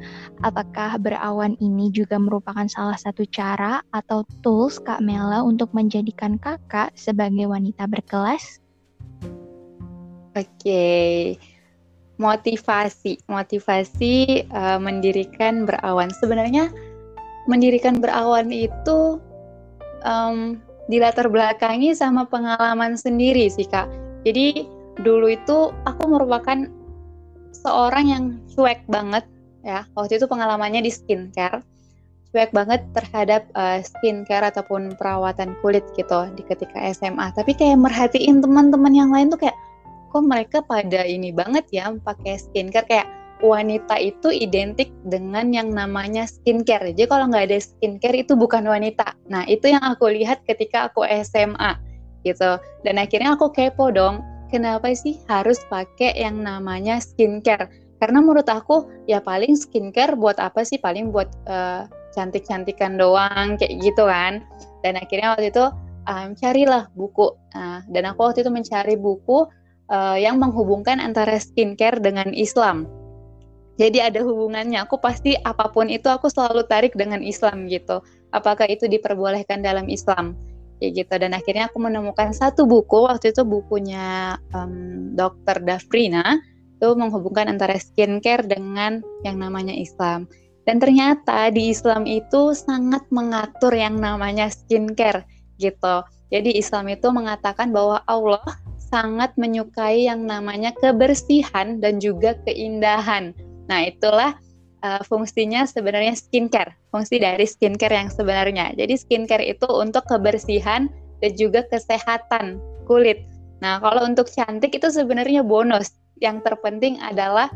Apakah 0.45 0.97
Berawan 1.01 1.57
ini 1.61 1.89
juga 1.93 2.17
merupakan 2.17 2.65
salah 2.69 2.97
satu 2.97 3.23
cara 3.29 3.81
atau 3.93 4.25
tools 4.41 4.81
Kak 4.81 5.01
Mela 5.01 5.41
untuk 5.45 5.71
menjadikan 5.71 6.37
Kakak 6.41 6.93
sebagai 6.97 7.49
wanita 7.49 7.85
berkelas? 7.89 8.61
Oke, 10.35 11.39
motivasi, 12.15 13.19
motivasi 13.27 14.47
uh, 14.51 14.79
mendirikan 14.79 15.67
berawan. 15.67 16.11
Sebenarnya 16.15 16.71
mendirikan 17.45 17.99
berawan 17.99 18.49
itu 18.49 19.19
um, 20.05 20.59
dilatar 20.87 21.27
belakangi 21.27 21.91
sama 21.97 22.23
pengalaman 22.29 22.95
sendiri 22.95 23.49
sih 23.49 23.65
kak. 23.67 23.89
Jadi 24.23 24.65
dulu 25.01 25.29
itu 25.29 25.73
aku 25.83 26.03
merupakan 26.07 26.69
seorang 27.51 28.05
yang 28.07 28.23
cuek 28.53 28.85
banget 28.87 29.25
ya. 29.65 29.83
Waktu 29.97 30.21
itu 30.21 30.25
pengalamannya 30.29 30.85
di 30.85 30.91
skincare, 30.93 31.61
cuek 32.31 32.53
banget 32.55 32.85
terhadap 32.93 33.49
uh, 33.57 33.81
skincare 33.81 34.49
ataupun 34.49 34.95
perawatan 34.95 35.57
kulit 35.59 35.83
gitu 35.97 36.29
di 36.37 36.43
ketika 36.45 36.79
SMA. 36.93 37.33
Tapi 37.33 37.51
kayak 37.57 37.81
merhatiin 37.81 38.39
teman-teman 38.39 38.93
yang 38.93 39.09
lain 39.11 39.33
tuh 39.33 39.41
kayak 39.41 39.57
kok 40.15 40.23
mereka 40.23 40.63
pada 40.63 41.03
ini 41.03 41.35
banget 41.35 41.67
ya 41.75 41.91
pakai 41.91 42.39
skincare 42.39 42.87
kayak 42.87 43.07
wanita 43.43 43.99
itu 43.99 44.31
identik 44.31 44.95
dengan 45.03 45.51
yang 45.51 45.75
namanya 45.75 46.23
skincare. 46.23 46.95
Jadi 46.95 47.03
kalau 47.11 47.27
nggak 47.27 47.51
ada 47.51 47.59
skincare 47.59 48.23
itu 48.23 48.31
bukan 48.39 48.63
wanita. 48.63 49.11
Nah 49.27 49.43
itu 49.51 49.75
yang 49.75 49.83
aku 49.83 50.07
lihat 50.07 50.39
ketika 50.47 50.87
aku 50.87 51.03
SMA 51.19 51.75
gitu. 52.23 52.55
Dan 52.87 52.95
akhirnya 52.95 53.35
aku 53.35 53.51
kepo 53.51 53.91
dong, 53.91 54.23
kenapa 54.47 54.87
sih 54.95 55.19
harus 55.27 55.59
pakai 55.67 56.15
yang 56.15 56.39
namanya 56.39 57.03
skincare? 57.03 57.67
Karena 57.99 58.23
menurut 58.23 58.47
aku 58.47 58.87
ya 59.11 59.19
paling 59.19 59.59
skincare 59.59 60.15
buat 60.15 60.39
apa 60.39 60.63
sih? 60.63 60.79
Paling 60.79 61.11
buat 61.11 61.27
uh, 61.51 61.91
cantik-cantikan 62.15 62.95
doang 62.95 63.59
kayak 63.59 63.83
gitu 63.83 64.07
kan. 64.07 64.47
Dan 64.79 64.95
akhirnya 64.95 65.35
waktu 65.35 65.51
itu 65.51 65.65
um, 66.07 66.31
carilah 66.39 66.87
buku. 66.95 67.35
Nah, 67.51 67.83
dan 67.91 68.03
aku 68.07 68.31
waktu 68.31 68.47
itu 68.47 68.51
mencari 68.53 68.95
buku 68.95 69.43
uh, 69.89 70.17
yang 70.17 70.41
menghubungkan 70.41 70.97
antara 71.01 71.37
skincare 71.37 72.01
dengan 72.01 72.31
Islam. 72.33 72.89
Jadi 73.75 73.99
ada 73.99 74.23
hubungannya. 74.23 74.87
Aku 74.87 74.99
pasti 75.03 75.35
apa 75.43 75.67
pun 75.67 75.91
itu 75.91 76.07
aku 76.07 76.31
selalu 76.31 76.63
tarik 76.71 76.95
dengan 76.95 77.19
Islam 77.19 77.67
gitu. 77.67 77.99
Apakah 78.31 78.71
itu 78.71 78.87
diperbolehkan 78.87 79.59
dalam 79.59 79.91
Islam? 79.91 80.35
Ya 80.79 80.91
gitu. 80.95 81.11
Dan 81.11 81.35
akhirnya 81.35 81.67
aku 81.67 81.83
menemukan 81.83 82.31
satu 82.31 82.63
buku 82.63 83.03
waktu 83.03 83.35
itu 83.35 83.43
bukunya 83.43 84.39
um, 84.55 85.11
Dr. 85.15 85.59
Dafrina 85.63 86.39
itu 86.75 86.91
menghubungkan 86.95 87.51
antara 87.51 87.75
skincare 87.79 88.47
dengan 88.47 89.03
yang 89.27 89.39
namanya 89.39 89.75
Islam. 89.75 90.27
Dan 90.65 90.81
ternyata 90.81 91.51
di 91.51 91.69
Islam 91.71 92.09
itu 92.09 92.55
sangat 92.57 93.05
mengatur 93.13 93.71
yang 93.75 93.99
namanya 93.99 94.49
skincare 94.49 95.27
gitu. 95.61 96.03
Jadi 96.33 96.57
Islam 96.57 96.89
itu 96.91 97.07
mengatakan 97.13 97.69
bahwa 97.71 98.01
Allah 98.09 98.43
sangat 98.95 99.35
menyukai 99.35 100.07
yang 100.07 100.23
namanya 100.23 100.71
kebersihan 100.79 101.83
dan 101.83 101.99
juga 101.99 102.39
keindahan. 102.47 103.35
Nah, 103.67 103.91
itulah 103.91 104.39
uh, 104.87 105.03
fungsinya 105.03 105.67
sebenarnya 105.67 106.15
skincare, 106.15 106.71
fungsi 106.95 107.19
dari 107.19 107.43
skincare 107.43 107.91
yang 107.91 108.07
sebenarnya. 108.07 108.71
Jadi 108.79 108.95
skincare 108.95 109.43
itu 109.43 109.67
untuk 109.67 110.07
kebersihan 110.07 110.87
dan 111.19 111.31
juga 111.35 111.67
kesehatan 111.67 112.55
kulit. 112.87 113.27
Nah, 113.59 113.83
kalau 113.83 114.07
untuk 114.07 114.31
cantik 114.31 114.71
itu 114.71 114.87
sebenarnya 114.87 115.43
bonus. 115.43 115.91
Yang 116.23 116.47
terpenting 116.47 116.95
adalah 117.03 117.51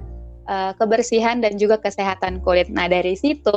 uh, 0.50 0.74
kebersihan 0.75 1.39
dan 1.39 1.56
juga 1.62 1.77
kesehatan 1.77 2.41
kulit. 2.41 2.68
Nah, 2.74 2.89
dari 2.89 3.13
situ 3.13 3.53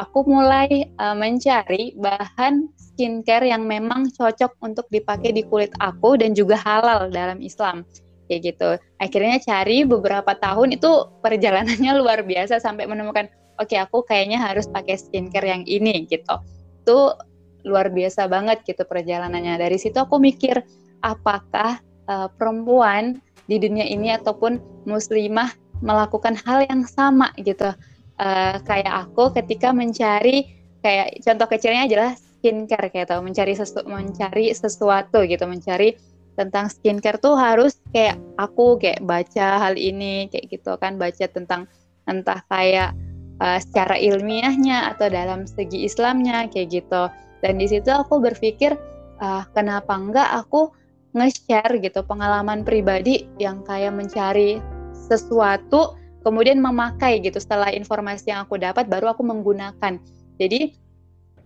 aku 0.00 0.24
mulai 0.24 0.88
uh, 0.96 1.12
mencari 1.12 1.92
bahan 2.00 2.72
skincare 2.74 3.52
yang 3.52 3.68
memang 3.68 4.08
cocok 4.16 4.56
untuk 4.64 4.88
dipakai 4.88 5.36
di 5.36 5.44
kulit 5.44 5.70
aku 5.78 6.16
dan 6.16 6.32
juga 6.32 6.56
halal 6.56 7.12
dalam 7.12 7.38
Islam 7.44 7.84
kayak 8.26 8.56
gitu. 8.56 8.70
Akhirnya 8.96 9.36
cari 9.44 9.84
beberapa 9.84 10.32
tahun 10.40 10.80
itu 10.80 10.90
perjalanannya 11.20 11.92
luar 12.00 12.24
biasa 12.24 12.58
sampai 12.58 12.88
menemukan 12.88 13.28
oke 13.60 13.68
okay, 13.68 13.78
aku 13.78 14.00
kayaknya 14.08 14.40
harus 14.40 14.64
pakai 14.66 14.96
skincare 14.96 15.52
yang 15.52 15.62
ini 15.68 16.08
gitu. 16.08 16.40
Itu 16.82 17.14
luar 17.62 17.92
biasa 17.92 18.26
banget 18.26 18.64
gitu 18.66 18.82
perjalanannya. 18.88 19.60
Dari 19.60 19.78
situ 19.78 20.00
aku 20.00 20.18
mikir 20.18 20.64
apakah 21.04 21.78
uh, 22.08 22.26
perempuan 22.34 23.20
di 23.46 23.58
dunia 23.58 23.86
ini 23.86 24.14
ataupun 24.14 24.58
muslimah 24.86 25.61
melakukan 25.82 26.38
hal 26.46 26.64
yang 26.64 26.86
sama 26.86 27.34
gitu. 27.36 27.74
Uh, 28.16 28.56
kayak 28.64 29.08
aku 29.08 29.34
ketika 29.34 29.74
mencari 29.74 30.46
kayak 30.82 31.18
contoh 31.22 31.46
kecilnya 31.50 31.90
adalah 31.90 32.12
skincare 32.14 32.90
kayak 32.90 33.10
tau 33.10 33.22
mencari 33.22 33.54
sesu 33.54 33.86
mencari 33.86 34.50
sesuatu 34.50 35.22
gitu 35.26 35.46
mencari 35.46 35.94
tentang 36.34 36.66
skincare 36.66 37.22
tuh 37.22 37.38
harus 37.38 37.78
kayak 37.94 38.18
aku 38.34 38.80
kayak 38.82 38.98
baca 39.06 39.62
hal 39.62 39.74
ini 39.78 40.26
kayak 40.26 40.50
gitu 40.50 40.74
kan 40.82 40.98
baca 40.98 41.28
tentang 41.30 41.70
entah 42.10 42.42
kayak 42.50 42.96
uh, 43.38 43.62
secara 43.62 43.94
ilmiahnya 43.94 44.90
atau 44.90 45.06
dalam 45.06 45.46
segi 45.46 45.86
Islamnya 45.86 46.50
kayak 46.50 46.82
gitu 46.82 47.02
dan 47.46 47.54
di 47.58 47.66
situ 47.70 47.94
aku 47.94 48.18
berpikir 48.18 48.74
uh, 49.22 49.46
kenapa 49.54 49.94
enggak 49.94 50.28
aku 50.34 50.74
nge-share 51.12 51.78
gitu 51.78 52.00
pengalaman 52.08 52.64
pribadi 52.64 53.28
yang 53.36 53.60
kayak 53.62 53.92
mencari 53.92 54.58
sesuatu 55.02 55.98
kemudian 56.22 56.62
memakai 56.62 57.18
gitu. 57.20 57.36
Setelah 57.42 57.74
informasi 57.74 58.30
yang 58.30 58.46
aku 58.46 58.56
dapat 58.56 58.86
baru 58.86 59.12
aku 59.12 59.26
menggunakan. 59.26 59.98
Jadi 60.38 60.60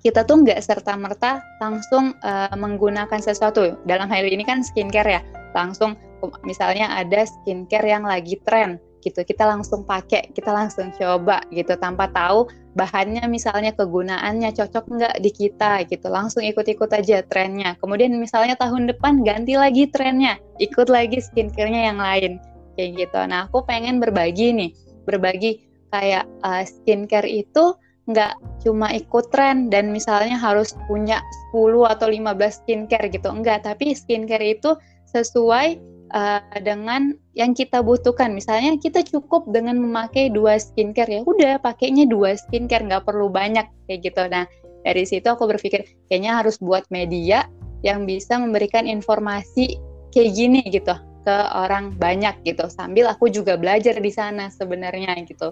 kita 0.05 0.23
tuh 0.23 0.45
nggak 0.45 0.61
serta 0.63 0.95
merta 0.95 1.43
langsung 1.59 2.15
uh, 2.23 2.55
menggunakan 2.55 3.19
sesuatu. 3.19 3.75
Dalam 3.89 4.07
hal 4.07 4.29
ini 4.29 4.45
kan 4.45 4.63
skincare 4.63 5.19
ya. 5.19 5.21
Langsung 5.57 5.97
misalnya 6.45 6.93
ada 6.93 7.25
skincare 7.25 7.89
yang 7.89 8.05
lagi 8.05 8.39
tren 8.45 8.79
gitu. 9.01 9.25
Kita 9.25 9.49
langsung 9.49 9.83
pakai 9.83 10.31
kita 10.37 10.53
langsung 10.53 10.93
coba 10.95 11.43
gitu. 11.51 11.75
Tanpa 11.81 12.13
tahu 12.13 12.47
bahannya 12.77 13.25
misalnya 13.27 13.73
kegunaannya 13.73 14.53
cocok 14.53 14.85
nggak 14.85 15.17
di 15.25 15.31
kita 15.33 15.83
gitu. 15.89 16.07
Langsung 16.13 16.45
ikut-ikut 16.45 16.93
aja 16.93 17.25
trennya. 17.27 17.75
Kemudian 17.81 18.13
misalnya 18.21 18.55
tahun 18.61 18.93
depan 18.93 19.25
ganti 19.25 19.57
lagi 19.57 19.89
trennya. 19.89 20.37
Ikut 20.61 20.93
lagi 20.93 21.19
skincarenya 21.25 21.83
yang 21.91 21.99
lain 21.99 22.37
kayak 22.77 23.09
gitu. 23.09 23.21
Nah 23.27 23.49
aku 23.49 23.65
pengen 23.65 23.99
berbagi 23.99 24.53
nih. 24.53 24.71
Berbagi 25.09 25.65
kayak 25.91 26.29
uh, 26.45 26.63
skincare 26.63 27.27
itu 27.27 27.75
nggak 28.07 28.39
cuma 28.63 28.95
ikut 28.95 29.35
tren 29.35 29.67
dan 29.67 29.91
misalnya 29.91 30.39
harus 30.39 30.79
punya 30.87 31.19
10 31.51 31.91
atau 31.91 32.07
15 32.07 32.63
skincare 32.63 33.11
gitu. 33.11 33.29
Enggak 33.33 33.67
tapi 33.67 33.97
skincare 33.97 34.55
itu 34.55 34.79
sesuai 35.11 35.81
uh, 36.15 36.43
dengan 36.63 37.17
yang 37.35 37.57
kita 37.57 37.83
butuhkan. 37.83 38.37
Misalnya 38.37 38.79
kita 38.79 39.03
cukup 39.03 39.51
dengan 39.51 39.81
memakai 39.81 40.31
dua 40.31 40.61
skincare 40.61 41.19
ya 41.19 41.23
udah 41.27 41.59
pakainya 41.59 42.07
dua 42.07 42.39
skincare 42.39 42.87
nggak 42.87 43.03
perlu 43.09 43.27
banyak 43.27 43.67
kayak 43.91 44.01
gitu. 44.07 44.23
Nah 44.31 44.47
dari 44.87 45.03
situ 45.03 45.27
aku 45.27 45.51
berpikir 45.51 45.83
kayaknya 46.07 46.39
harus 46.39 46.63
buat 46.63 46.87
media 46.95 47.51
yang 47.83 48.07
bisa 48.07 48.39
memberikan 48.39 48.87
informasi 48.87 49.83
kayak 50.15 50.31
gini 50.33 50.63
gitu 50.71 50.95
ke 51.27 51.37
orang 51.51 51.99
banyak 51.99 52.47
gitu 52.47 52.71
sambil 52.71 53.11
aku 53.11 53.27
juga 53.27 53.59
belajar 53.59 53.99
di 53.99 54.15
sana 54.15 54.47
sebenarnya 54.47 55.19
gitu 55.27 55.51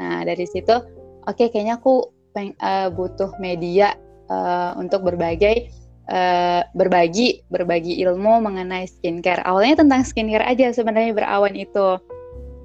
nah 0.00 0.24
dari 0.24 0.48
situ 0.48 0.72
oke 1.28 1.36
okay, 1.36 1.52
kayaknya 1.52 1.76
aku 1.76 2.08
peng, 2.32 2.56
uh, 2.56 2.88
butuh 2.88 3.36
media 3.36 3.92
uh, 4.32 4.72
untuk 4.80 5.04
berbagai 5.04 5.68
uh, 6.10 6.62
berbagi 6.74 7.46
berbagi 7.48 7.98
ilmu 8.02 8.42
mengenai 8.42 8.86
skincare. 8.90 9.42
Awalnya 9.46 9.86
tentang 9.86 10.02
skincare 10.06 10.46
aja 10.46 10.74
sebenarnya 10.74 11.14
berawan 11.14 11.54
itu 11.54 11.98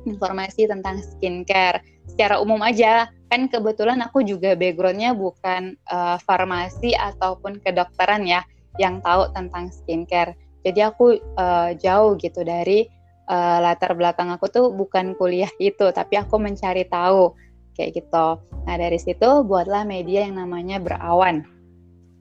informasi 0.06 0.70
tentang 0.70 1.02
skincare 1.02 1.82
secara 2.10 2.42
umum 2.42 2.62
aja. 2.62 3.10
Kan 3.30 3.50
kebetulan 3.50 4.02
aku 4.06 4.22
juga 4.22 4.54
backgroundnya 4.54 5.18
bukan 5.18 5.78
uh, 5.90 6.18
farmasi 6.24 6.94
ataupun 6.94 7.62
kedokteran 7.62 8.26
ya 8.26 8.46
yang 8.78 9.02
tahu 9.02 9.32
tentang 9.34 9.74
skincare. 9.74 10.38
Jadi 10.66 10.80
aku 10.82 11.14
uh, 11.38 11.78
jauh 11.78 12.18
gitu 12.18 12.42
dari 12.42 12.90
uh, 13.30 13.62
latar 13.62 13.94
belakang 13.94 14.34
aku 14.34 14.50
tuh 14.50 14.66
bukan 14.74 15.14
kuliah 15.14 15.50
itu, 15.62 15.86
tapi 15.94 16.18
aku 16.18 16.42
mencari 16.42 16.90
tahu 16.90 17.38
kayak 17.78 18.02
gitu. 18.02 18.28
Nah 18.66 18.76
dari 18.80 18.98
situ 18.98 19.46
buatlah 19.46 19.86
media 19.86 20.26
yang 20.26 20.42
namanya 20.42 20.82
berawan. 20.82 21.46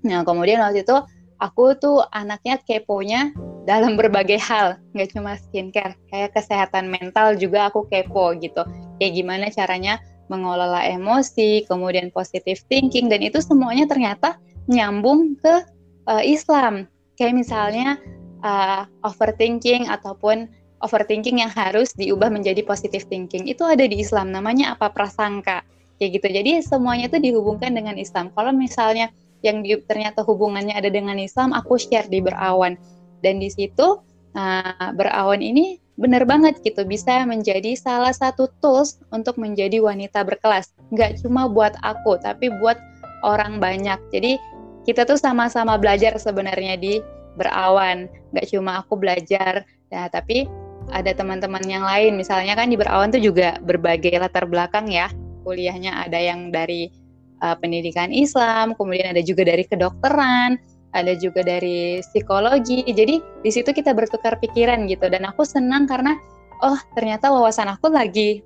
Nah 0.05 0.21
kemudian 0.27 0.61
waktu 0.61 0.85
itu 0.85 0.97
aku 1.41 1.79
tuh 1.79 2.05
anaknya 2.13 2.61
keponya 2.61 3.33
dalam 3.71 3.97
berbagai 3.97 4.37
hal, 4.45 4.77
nggak 4.93 5.17
cuma 5.17 5.41
skincare, 5.41 5.97
kayak 6.13 6.37
kesehatan 6.37 6.93
mental 6.93 7.33
juga 7.41 7.73
aku 7.73 7.89
kepo 7.89 8.37
gitu. 8.37 8.61
Kayak 9.01 9.13
gimana 9.17 9.49
caranya 9.49 9.97
mengelola 10.29 10.85
emosi, 10.85 11.65
kemudian 11.69 12.13
positive 12.13 12.61
thinking, 12.69 13.09
dan 13.09 13.21
itu 13.25 13.41
semuanya 13.41 13.89
ternyata 13.89 14.37
nyambung 14.69 15.37
ke 15.41 15.65
uh, 16.09 16.25
Islam. 16.25 16.89
Kayak 17.17 17.35
misalnya 17.45 18.01
uh, 18.45 18.85
overthinking 19.03 19.89
ataupun 19.89 20.47
overthinking 20.85 21.41
yang 21.41 21.51
harus 21.51 21.97
diubah 21.97 22.29
menjadi 22.29 22.61
positive 22.61 23.09
thinking. 23.09 23.49
Itu 23.49 23.65
ada 23.65 23.89
di 23.89 24.05
Islam 24.05 24.31
namanya 24.31 24.77
apa? 24.77 24.93
Prasangka. 24.93 25.65
Kayak 25.97 26.21
gitu. 26.21 26.27
Jadi 26.29 26.51
semuanya 26.61 27.09
itu 27.09 27.19
dihubungkan 27.19 27.73
dengan 27.73 27.97
Islam. 27.97 28.29
Kalau 28.37 28.53
misalnya 28.53 29.09
yang 29.41 29.65
di, 29.65 29.81
ternyata 29.89 30.21
hubungannya 30.21 30.77
ada 30.77 30.93
dengan 30.93 31.17
Islam 31.17 31.57
aku 31.57 31.81
share 31.81 32.07
di 32.13 32.21
berawan. 32.21 32.77
Dan 33.25 33.41
di 33.41 33.49
situ 33.49 34.05
uh, 34.37 34.89
berawan 34.93 35.41
ini 35.41 35.81
benar 35.97 36.29
banget 36.29 36.61
gitu. 36.61 36.85
Bisa 36.85 37.25
menjadi 37.25 37.73
salah 37.79 38.13
satu 38.13 38.53
tools 38.61 39.01
untuk 39.09 39.41
menjadi 39.41 39.81
wanita 39.81 40.21
berkelas. 40.27 40.77
Nggak 40.93 41.25
cuma 41.25 41.49
buat 41.49 41.73
aku 41.81 42.21
tapi 42.21 42.53
buat 42.61 42.77
orang 43.25 43.57
banyak. 43.63 43.97
Jadi 44.13 44.37
kita 44.85 45.09
tuh 45.09 45.17
sama-sama 45.17 45.81
belajar 45.81 46.13
sebenarnya 46.21 46.77
di 46.77 47.01
berawan. 47.39 48.11
Nggak 48.35 48.47
cuma 48.51 48.83
aku 48.83 48.99
belajar. 48.99 49.67
Ya 49.93 50.09
tapi 50.11 50.47
ada 50.93 51.11
teman-teman 51.15 51.63
yang 51.65 51.85
lain. 51.87 52.19
Misalnya 52.19 52.59
kan 52.59 52.69
di 52.71 52.77
berawan 52.77 53.11
tuh 53.15 53.23
juga 53.23 53.59
berbagai 53.63 54.17
latar 54.19 54.49
belakang 54.49 54.91
ya. 54.91 55.11
Kuliahnya 55.45 56.09
ada 56.09 56.17
yang 56.17 56.49
dari 56.49 56.89
uh, 57.45 57.57
pendidikan 57.61 58.09
Islam 58.11 58.73
kemudian 58.79 59.13
ada 59.13 59.21
juga 59.21 59.45
dari 59.45 59.65
kedokteran 59.69 60.57
ada 60.95 61.13
juga 61.19 61.43
dari 61.43 61.99
psikologi. 62.01 62.87
Jadi 62.87 63.19
di 63.43 63.51
situ 63.51 63.75
kita 63.75 63.93
bertukar 63.93 64.39
pikiran 64.39 64.87
gitu. 64.87 65.11
Dan 65.11 65.27
aku 65.27 65.43
senang 65.43 65.91
karena 65.91 66.15
oh 66.63 66.79
ternyata 66.95 67.29
wawasan 67.35 67.69
aku 67.69 67.91
lagi 67.91 68.41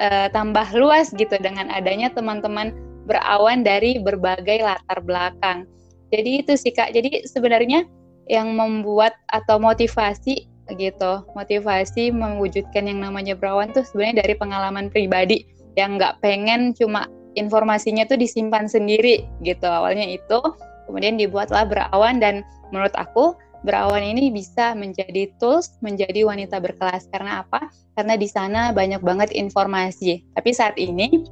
uh, 0.00 0.32
tambah 0.32 0.66
luas 0.74 1.12
gitu 1.12 1.36
dengan 1.38 1.68
adanya 1.68 2.08
teman-teman 2.10 2.72
berawan 3.04 3.60
dari 3.60 4.00
berbagai 4.00 4.64
latar 4.64 4.98
belakang. 5.04 5.68
Jadi 6.10 6.42
itu 6.42 6.52
sih 6.56 6.72
kak. 6.72 6.90
Jadi 6.96 7.28
sebenarnya 7.28 7.86
yang 8.30 8.54
membuat 8.54 9.18
atau 9.34 9.58
motivasi 9.58 10.46
gitu. 10.78 11.26
Motivasi 11.34 12.14
mewujudkan 12.14 12.86
yang 12.86 13.02
namanya 13.02 13.34
berawan 13.34 13.74
tuh 13.74 13.82
sebenarnya 13.82 14.22
dari 14.22 14.34
pengalaman 14.38 14.86
pribadi 14.86 15.50
yang 15.74 15.98
nggak 15.98 16.22
pengen 16.22 16.70
cuma 16.78 17.10
informasinya 17.34 18.06
tuh 18.06 18.14
disimpan 18.14 18.70
sendiri 18.70 19.26
gitu. 19.42 19.66
Awalnya 19.66 20.14
itu 20.14 20.38
kemudian 20.86 21.18
dibuatlah 21.18 21.66
berawan 21.66 22.22
dan 22.22 22.46
menurut 22.70 22.94
aku 22.94 23.34
berawan 23.66 24.00
ini 24.00 24.32
bisa 24.32 24.72
menjadi 24.78 25.28
tools 25.42 25.74
menjadi 25.82 26.22
wanita 26.22 26.62
berkelas. 26.62 27.10
Karena 27.10 27.42
apa? 27.42 27.66
Karena 27.98 28.14
di 28.14 28.30
sana 28.30 28.70
banyak 28.70 29.02
banget 29.02 29.34
informasi. 29.34 30.22
Tapi 30.38 30.50
saat 30.54 30.78
ini 30.78 31.26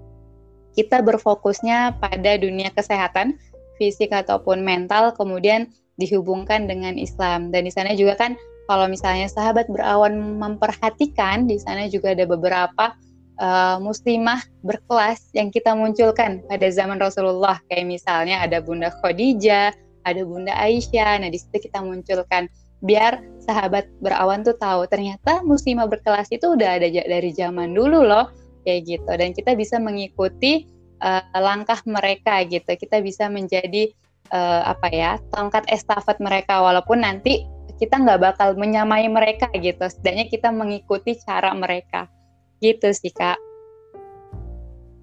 kita 0.75 1.03
berfokusnya 1.03 1.99
pada 2.03 2.39
dunia 2.39 2.75
kesehatan 2.75 3.39
fisik 3.79 4.11
ataupun 4.11 4.67
mental 4.67 5.15
kemudian 5.15 5.71
dihubungkan 5.99 6.71
dengan 6.71 6.95
Islam. 6.97 7.51
Dan 7.51 7.67
di 7.67 7.73
sana 7.75 7.93
juga 7.93 8.15
kan 8.15 8.39
kalau 8.71 8.87
misalnya 8.87 9.27
sahabat 9.27 9.67
berawan 9.69 10.39
memperhatikan 10.39 11.51
di 11.51 11.59
sana 11.59 11.91
juga 11.91 12.15
ada 12.15 12.25
beberapa 12.25 12.95
uh, 13.43 13.77
muslimah 13.83 14.45
berkelas 14.63 15.33
yang 15.35 15.51
kita 15.51 15.75
munculkan 15.75 16.45
pada 16.47 16.67
zaman 16.71 17.03
Rasulullah. 17.03 17.59
Kayak 17.67 17.99
misalnya 17.99 18.45
ada 18.45 18.63
Bunda 18.63 18.95
Khadijah, 19.01 19.75
ada 20.07 20.23
Bunda 20.23 20.55
Aisyah. 20.55 21.23
Nah, 21.25 21.31
di 21.33 21.39
situ 21.41 21.71
kita 21.71 21.83
munculkan. 21.83 22.47
Biar 22.79 23.19
sahabat 23.43 23.91
berawan 23.99 24.47
tuh 24.47 24.55
tahu 24.55 24.87
ternyata 24.87 25.43
muslimah 25.43 25.91
berkelas 25.91 26.31
itu 26.31 26.55
udah 26.55 26.79
ada 26.79 26.87
dari 26.87 27.35
zaman 27.35 27.75
dulu 27.75 28.07
loh. 28.07 28.31
Kayak 28.63 28.81
gitu. 28.87 29.11
Dan 29.19 29.35
kita 29.35 29.59
bisa 29.59 29.83
mengikuti 29.83 30.69
uh, 31.03 31.25
langkah 31.35 31.83
mereka 31.89 32.45
gitu. 32.47 32.69
Kita 32.79 33.03
bisa 33.03 33.27
menjadi 33.27 33.91
uh, 34.31 34.63
apa 34.69 34.89
ya 34.91 35.17
tongkat 35.35 35.67
estafet 35.71 36.19
mereka. 36.19 36.61
Walaupun 36.61 37.03
nanti 37.03 37.47
kita 37.79 37.99
nggak 37.99 38.21
bakal 38.35 38.59
menyamai 38.59 39.07
mereka 39.07 39.47
gitu. 39.55 39.87
Setidaknya 39.87 40.27
kita 40.27 40.49
mengikuti 40.51 41.15
cara 41.23 41.55
mereka. 41.55 42.11
Gitu 42.59 42.91
sih 42.91 43.15
kak. 43.15 43.39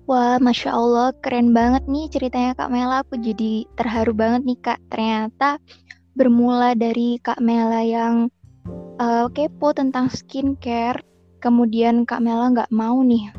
Wah, 0.05 0.37
Masya 0.37 0.69
Allah, 0.69 1.17
keren 1.17 1.49
banget 1.49 1.89
nih 1.89 2.05
ceritanya 2.13 2.53
Kak 2.53 2.69
Mela. 2.69 3.01
Aku 3.01 3.17
jadi 3.17 3.65
terharu 3.73 4.13
banget 4.13 4.45
nih 4.45 4.59
Kak. 4.61 4.77
Ternyata 4.93 5.57
bermula 6.13 6.77
dari 6.77 7.17
Kak 7.25 7.41
Mela 7.41 7.81
yang 7.81 8.29
uh, 9.01 9.25
kepo 9.33 9.73
tentang 9.73 10.13
skincare, 10.13 11.01
kemudian 11.41 12.05
Kak 12.05 12.21
Mela 12.21 12.53
nggak 12.53 12.69
mau 12.69 13.01
nih 13.01 13.33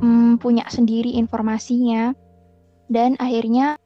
um, 0.00 0.40
punya 0.40 0.64
sendiri 0.72 1.12
informasinya, 1.14 2.16
dan 2.88 3.14
akhirnya 3.20 3.76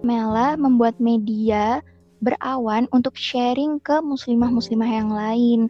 Mela 0.00 0.56
membuat 0.56 0.96
media 0.96 1.84
berawan 2.18 2.90
untuk 2.90 3.14
sharing 3.14 3.78
ke 3.78 4.02
muslimah-muslimah 4.02 4.90
yang 4.90 5.10
lain. 5.12 5.60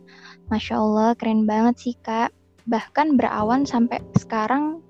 Masya 0.49 0.81
Allah, 0.81 1.11
keren 1.19 1.45
banget 1.45 1.75
sih 1.83 1.95
Kak. 2.01 2.33
Bahkan 2.69 3.19
berawan 3.19 3.65
sampai 3.69 4.01
sekarang 4.17 4.81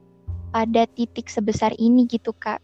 pada 0.53 0.87
titik 0.95 1.31
sebesar 1.31 1.75
ini 1.81 2.07
gitu 2.07 2.35
Kak. 2.37 2.63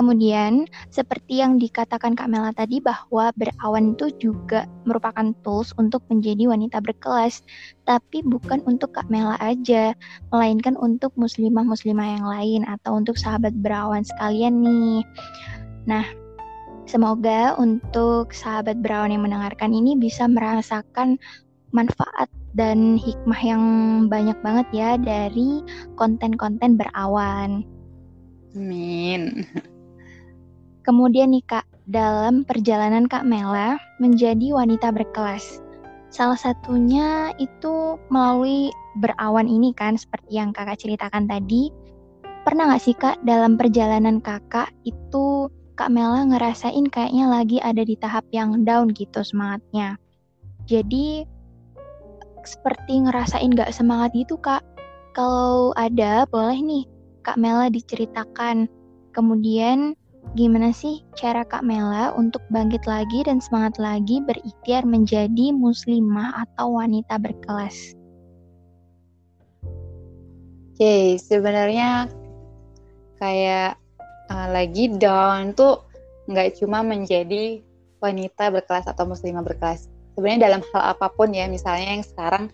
Kemudian, 0.00 0.64
seperti 0.88 1.44
yang 1.44 1.60
dikatakan 1.60 2.16
Kak 2.16 2.32
Mela 2.32 2.56
tadi 2.56 2.80
bahwa 2.80 3.36
berawan 3.36 3.92
itu 3.92 4.08
juga 4.16 4.64
merupakan 4.88 5.36
tools 5.44 5.76
untuk 5.76 6.00
menjadi 6.08 6.48
wanita 6.48 6.80
berkelas, 6.80 7.44
tapi 7.84 8.24
bukan 8.24 8.64
untuk 8.64 8.96
Kak 8.96 9.12
Mela 9.12 9.36
aja, 9.44 9.92
melainkan 10.32 10.80
untuk 10.80 11.12
muslimah-muslimah 11.20 12.16
yang 12.16 12.24
lain 12.24 12.62
atau 12.64 12.96
untuk 12.96 13.20
sahabat 13.20 13.52
berawan 13.60 14.00
sekalian 14.00 14.64
nih. 14.64 15.04
Nah, 15.84 16.08
semoga 16.88 17.60
untuk 17.60 18.32
sahabat 18.32 18.80
berawan 18.80 19.12
yang 19.12 19.28
mendengarkan 19.28 19.76
ini 19.76 20.00
bisa 20.00 20.24
merasakan 20.24 21.20
manfaat 21.76 22.32
dan 22.56 22.96
hikmah 22.96 23.40
yang 23.44 23.62
banyak 24.08 24.40
banget 24.40 24.66
ya 24.72 24.90
dari 24.96 25.60
konten-konten 26.00 26.80
berawan. 26.80 27.68
Amin. 28.56 29.44
Kemudian 30.80 31.36
nih 31.36 31.44
Kak, 31.44 31.66
dalam 31.90 32.46
perjalanan 32.46 33.04
Kak 33.04 33.26
Mela 33.26 33.76
menjadi 34.00 34.56
wanita 34.56 34.94
berkelas. 34.94 35.60
Salah 36.10 36.38
satunya 36.38 37.30
itu 37.38 37.94
melalui 38.10 38.74
berawan 38.98 39.46
ini 39.46 39.70
kan, 39.76 39.94
seperti 39.94 40.42
yang 40.42 40.50
kakak 40.50 40.82
ceritakan 40.82 41.30
tadi. 41.30 41.70
Pernah 42.42 42.74
gak 42.74 42.82
sih 42.82 42.96
kak 42.96 43.20
dalam 43.22 43.54
perjalanan 43.54 44.18
kakak 44.18 44.74
itu 44.82 45.46
Kak 45.78 45.88
Mela 45.88 46.26
ngerasain 46.28 46.92
kayaknya 46.92 47.24
lagi 47.30 47.56
ada 47.62 47.80
di 47.80 47.96
tahap 47.96 48.26
yang 48.36 48.68
down 48.68 48.92
gitu 48.92 49.24
semangatnya. 49.24 49.96
Jadi 50.68 51.24
seperti 52.44 53.00
ngerasain 53.06 53.52
gak 53.56 53.72
semangat 53.72 54.12
gitu 54.12 54.36
kak. 54.36 54.60
Kalau 55.16 55.72
ada, 55.80 56.28
boleh 56.28 56.58
nih 56.60 56.84
Kak 57.24 57.40
Mela 57.40 57.72
diceritakan. 57.72 58.68
Kemudian 59.16 59.96
gimana 60.38 60.70
sih 60.70 61.02
cara 61.18 61.42
Kak 61.42 61.66
Mela 61.66 62.14
untuk 62.14 62.42
bangkit 62.54 62.86
lagi 62.86 63.26
dan 63.26 63.42
semangat 63.42 63.80
lagi 63.82 64.22
berikhtiar 64.22 64.86
menjadi 64.86 65.50
muslimah 65.50 66.46
atau 66.46 66.78
wanita 66.78 67.18
berkelas? 67.18 67.98
Oke, 70.74 70.80
okay, 70.80 71.06
sebenarnya 71.18 72.08
kayak 73.20 73.76
uh, 74.30 74.48
lagi 74.48 74.88
down 74.96 75.52
tuh 75.52 75.82
nggak 76.30 76.56
cuma 76.62 76.80
menjadi 76.86 77.60
wanita 78.00 78.48
berkelas 78.54 78.88
atau 78.88 79.04
muslimah 79.04 79.44
berkelas 79.44 79.90
sebenarnya 80.14 80.52
dalam 80.52 80.62
hal 80.72 80.96
apa 80.96 81.12
pun 81.12 81.34
ya 81.34 81.50
misalnya 81.50 82.00
yang 82.00 82.04
sekarang 82.06 82.44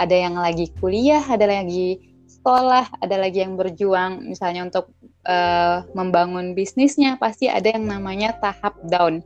ada 0.00 0.14
yang 0.16 0.34
lagi 0.38 0.70
kuliah 0.80 1.20
ada 1.26 1.44
lagi 1.44 2.00
sekolah 2.30 2.88
ada 3.04 3.16
lagi 3.20 3.44
yang 3.44 3.58
berjuang 3.58 4.24
misalnya 4.24 4.64
untuk 4.64 4.90
uh, 5.28 5.84
membangun 5.92 6.56
bisnisnya 6.56 7.16
pasti 7.20 7.50
ada 7.50 7.72
yang 7.72 7.88
namanya 7.88 8.36
tahap 8.40 8.76
down 8.88 9.20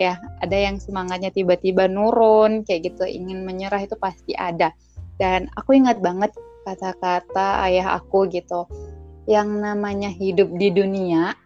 ya 0.00 0.16
ada 0.40 0.56
yang 0.56 0.80
semangatnya 0.80 1.28
tiba-tiba 1.28 1.86
nurun 1.86 2.64
kayak 2.64 2.92
gitu 2.92 3.04
ingin 3.04 3.44
menyerah 3.44 3.84
itu 3.84 3.94
pasti 4.00 4.32
ada 4.32 4.72
dan 5.20 5.52
aku 5.54 5.76
ingat 5.76 6.00
banget 6.00 6.32
kata-kata 6.64 7.62
ayah 7.68 8.00
aku 8.00 8.26
gitu 8.32 8.64
yang 9.28 9.60
namanya 9.60 10.08
hidup 10.08 10.48
di 10.56 10.72
dunia 10.72 11.36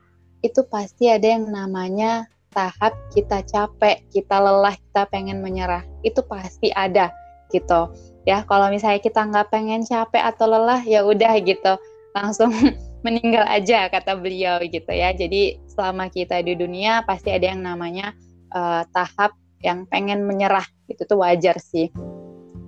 itu 0.47 0.63
pasti 0.71 1.11
ada 1.11 1.27
yang 1.27 1.51
namanya 1.51 2.31
tahap 2.57 2.97
kita 3.13 3.45
capek, 3.45 4.01
kita 4.09 4.41
lelah, 4.41 4.73
kita 4.73 5.05
pengen 5.13 5.45
menyerah, 5.45 5.85
itu 6.01 6.25
pasti 6.25 6.73
ada 6.73 7.13
gitu. 7.53 7.93
Ya, 8.25 8.43
kalau 8.49 8.73
misalnya 8.73 9.05
kita 9.05 9.29
nggak 9.29 9.53
pengen 9.53 9.85
capek 9.85 10.25
atau 10.25 10.49
lelah, 10.49 10.81
ya 10.89 11.05
udah 11.05 11.37
gitu, 11.45 11.77
langsung 12.17 12.49
meninggal 13.07 13.47
aja 13.47 13.87
kata 13.87 14.19
beliau 14.19 14.59
gitu 14.67 14.91
ya. 14.91 15.15
Jadi 15.15 15.63
selama 15.71 16.11
kita 16.11 16.43
di 16.43 16.59
dunia 16.59 17.07
pasti 17.07 17.31
ada 17.31 17.55
yang 17.55 17.63
namanya 17.63 18.11
uh, 18.51 18.83
tahap 18.91 19.39
yang 19.63 19.87
pengen 19.87 20.27
menyerah, 20.27 20.67
itu 20.91 21.07
tuh 21.07 21.23
wajar 21.23 21.57
sih, 21.63 21.89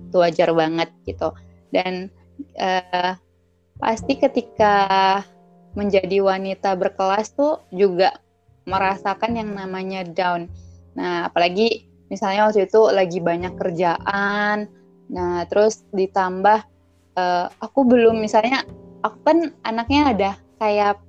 itu 0.07 0.15
wajar 0.15 0.55
banget 0.55 0.87
gitu. 1.03 1.35
Dan 1.75 2.07
uh, 2.55 3.13
pasti 3.77 4.15
ketika 4.15 5.19
menjadi 5.77 6.23
wanita 6.23 6.73
berkelas 6.79 7.35
tuh 7.35 7.61
juga 7.75 8.17
merasakan 8.65 9.37
yang 9.37 9.51
namanya 9.53 10.01
down. 10.07 10.49
Nah, 10.97 11.29
apalagi 11.29 11.85
misalnya 12.09 12.49
waktu 12.49 12.65
itu 12.65 12.81
lagi 12.89 13.19
banyak 13.21 13.53
kerjaan, 13.53 14.65
nah 15.09 15.45
terus 15.45 15.85
ditambah 15.93 16.65
uh, 17.17 17.45
aku 17.61 17.85
belum 17.85 18.17
misalnya 18.17 18.65
aku 19.03 19.17
kan 19.23 19.37
anaknya 19.63 20.01
ada 20.11 20.31
kayak 20.59 20.99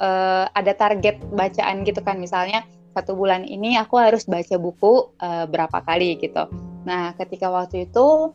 uh, 0.00 0.46
ada 0.52 0.72
target 0.76 1.20
bacaan 1.32 1.82
gitu 1.86 2.00
kan. 2.04 2.20
Misalnya 2.20 2.64
satu 2.96 3.14
bulan 3.14 3.46
ini 3.46 3.78
aku 3.78 3.96
harus 4.00 4.26
baca 4.26 4.56
buku 4.58 5.14
uh, 5.22 5.46
berapa 5.46 5.78
kali 5.86 6.18
gitu. 6.18 6.50
Nah, 6.84 7.14
ketika 7.14 7.52
waktu 7.52 7.86
itu 7.88 8.34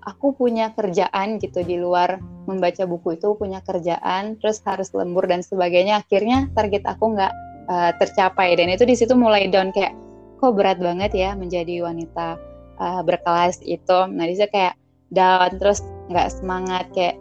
aku 0.00 0.32
punya 0.32 0.72
kerjaan 0.72 1.36
gitu 1.36 1.60
di 1.60 1.76
luar 1.76 2.20
membaca 2.48 2.88
buku 2.88 3.20
itu 3.20 3.36
punya 3.36 3.60
kerjaan 3.60 4.40
terus 4.40 4.64
harus 4.64 4.92
lembur 4.96 5.26
dan 5.28 5.44
sebagainya. 5.44 6.00
Akhirnya 6.06 6.48
target 6.54 6.86
aku 6.86 7.18
nggak 7.18 7.32
uh, 7.68 7.92
tercapai. 7.98 8.56
Dan 8.56 8.72
itu 8.72 8.86
di 8.86 8.94
situ 8.96 9.12
mulai 9.18 9.50
down 9.50 9.74
kayak 9.74 9.92
kok 10.40 10.56
berat 10.56 10.80
banget 10.80 11.12
ya 11.12 11.36
menjadi 11.36 11.84
wanita 11.84 12.38
uh, 12.80 13.02
berkelas 13.04 13.60
itu? 13.66 13.98
Nah 14.08 14.24
di 14.24 14.38
situ 14.38 14.48
kayak 14.48 14.78
down 15.10 15.58
terus 15.58 15.82
nggak 16.08 16.28
semangat 16.30 16.86
kayak 16.94 17.18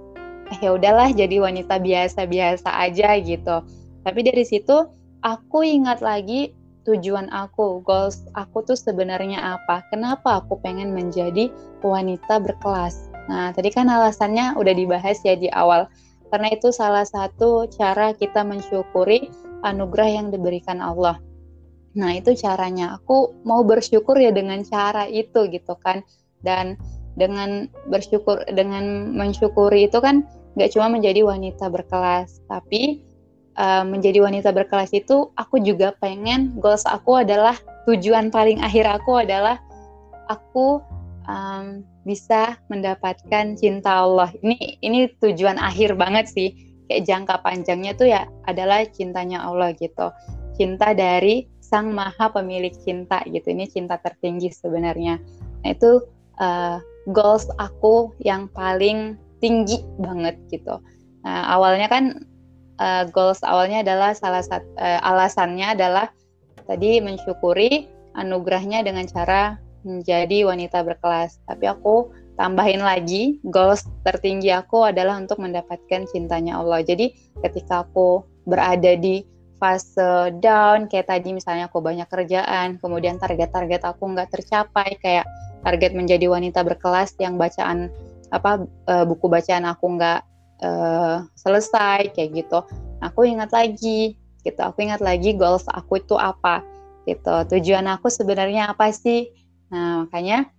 eh, 0.51 0.59
ya 0.61 0.75
udahlah 0.75 1.13
jadi 1.13 1.41
wanita 1.41 1.77
biasa-biasa 1.81 2.69
aja 2.73 3.15
gitu 3.21 3.61
tapi 4.03 4.19
dari 4.25 4.43
situ 4.47 4.89
aku 5.23 5.61
ingat 5.61 5.99
lagi 5.99 6.53
tujuan 6.87 7.29
aku, 7.29 7.85
goals 7.85 8.25
aku 8.33 8.65
tuh 8.65 8.73
sebenarnya 8.73 9.59
apa? 9.59 9.85
Kenapa 9.93 10.41
aku 10.41 10.57
pengen 10.65 10.95
menjadi 10.97 11.53
wanita 11.85 12.41
berkelas? 12.41 13.11
Nah, 13.29 13.53
tadi 13.53 13.69
kan 13.69 13.85
alasannya 13.85 14.57
udah 14.57 14.73
dibahas 14.73 15.21
ya 15.21 15.37
di 15.37 15.53
awal. 15.53 15.85
Karena 16.33 16.53
itu 16.53 16.73
salah 16.73 17.05
satu 17.05 17.69
cara 17.69 18.13
kita 18.17 18.41
mensyukuri 18.41 19.29
anugerah 19.65 20.09
yang 20.09 20.27
diberikan 20.33 20.81
Allah. 20.81 21.21
Nah, 21.93 22.17
itu 22.17 22.33
caranya. 22.37 22.97
Aku 23.01 23.37
mau 23.45 23.61
bersyukur 23.61 24.17
ya 24.17 24.33
dengan 24.33 24.61
cara 24.65 25.05
itu 25.05 25.45
gitu 25.49 25.77
kan. 25.81 26.01
Dan 26.41 26.73
dengan 27.17 27.67
bersyukur 27.89 28.45
dengan 28.49 29.13
mensyukuri 29.13 29.89
itu 29.89 29.99
kan 29.99 30.25
nggak 30.57 30.71
cuma 30.73 30.89
menjadi 30.89 31.21
wanita 31.25 31.69
berkelas, 31.69 32.41
tapi 32.49 33.03
uh, 33.59 33.83
menjadi 33.85 34.23
wanita 34.23 34.49
berkelas 34.55 34.95
itu 34.95 35.29
aku 35.35 35.61
juga 35.61 35.93
pengen 35.99 36.55
goals 36.57 36.87
aku 36.87 37.21
adalah 37.21 37.57
tujuan 37.85 38.31
paling 38.31 38.61
akhir 38.63 38.85
aku 38.87 39.21
adalah 39.21 39.59
aku 40.29 40.79
um, 41.25 41.83
bisa 42.07 42.57
mendapatkan 42.71 43.53
cinta 43.59 44.05
Allah. 44.05 44.33
Ini 44.41 44.81
ini 44.81 45.11
tujuan 45.21 45.59
akhir 45.61 45.97
banget 45.99 46.31
sih 46.31 46.49
kayak 46.89 47.05
jangka 47.05 47.35
panjangnya 47.45 47.93
tuh 47.93 48.09
ya 48.09 48.25
adalah 48.49 48.81
cintanya 48.89 49.45
Allah 49.45 49.75
gitu. 49.77 50.09
Cinta 50.57 50.91
dari 50.97 51.47
Sang 51.61 51.93
Maha 51.93 52.33
Pemilik 52.33 52.73
Cinta 52.73 53.21
gitu. 53.29 53.53
Ini 53.53 53.69
cinta 53.69 54.01
tertinggi 54.01 54.49
sebenarnya. 54.49 55.21
Nah, 55.61 55.69
itu 55.69 56.01
uh, 56.41 56.81
goals 57.13 57.45
aku 57.61 58.11
yang 58.25 58.49
paling 58.51 59.15
tinggi 59.39 59.81
banget 59.99 60.35
gitu. 60.51 60.79
Nah, 61.23 61.41
awalnya 61.51 61.87
kan 61.91 62.23
uh, 62.79 63.03
goals 63.11 63.43
awalnya 63.43 63.83
adalah 63.83 64.15
salah 64.15 64.43
satu 64.43 64.67
uh, 64.79 64.99
alasannya 65.03 65.75
adalah 65.75 66.07
tadi 66.63 67.03
mensyukuri 67.03 67.89
anugerahnya 68.15 68.83
dengan 68.85 69.07
cara 69.07 69.59
menjadi 69.83 70.47
wanita 70.47 70.83
berkelas. 70.83 71.39
Tapi 71.47 71.65
aku 71.67 72.11
tambahin 72.39 72.79
lagi 72.83 73.39
goals 73.47 73.83
tertinggi 74.07 74.51
aku 74.51 74.87
adalah 74.87 75.19
untuk 75.19 75.39
mendapatkan 75.43 76.07
cintanya 76.07 76.59
Allah. 76.59 76.83
Jadi 76.83 77.11
ketika 77.43 77.83
aku 77.87 78.23
berada 78.47 78.95
di 78.95 79.23
fase 79.59 80.31
down 80.39 80.87
kayak 80.87 81.11
tadi 81.11 81.35
misalnya 81.35 81.67
aku 81.67 81.83
banyak 81.83 82.07
kerjaan, 82.07 82.79
kemudian 82.79 83.19
target-target 83.19 83.83
aku 83.83 84.07
nggak 84.15 84.31
tercapai 84.31 84.95
kayak 85.03 85.27
target 85.67 85.91
menjadi 85.91 86.31
wanita 86.31 86.63
berkelas 86.63 87.19
yang 87.19 87.35
bacaan 87.35 87.91
apa 88.29 88.65
uh, 88.89 89.05
buku 89.05 89.25
bacaan 89.29 89.65
aku 89.65 89.97
nggak 89.97 90.21
uh, 90.63 91.25
selesai 91.35 92.13
kayak 92.13 92.45
gitu. 92.45 92.59
Aku 93.01 93.25
ingat 93.25 93.53
lagi 93.53 94.17
gitu. 94.43 94.61
Aku 94.63 94.81
ingat 94.85 95.03
lagi 95.03 95.35
goals 95.35 95.65
aku 95.69 95.99
itu 96.01 96.15
apa 96.15 96.63
gitu. 97.07 97.35
Tujuan 97.57 97.89
aku 97.89 98.07
sebenarnya 98.11 98.71
apa 98.71 98.91
sih? 98.93 99.31
Nah, 99.73 100.05
makanya 100.05 100.49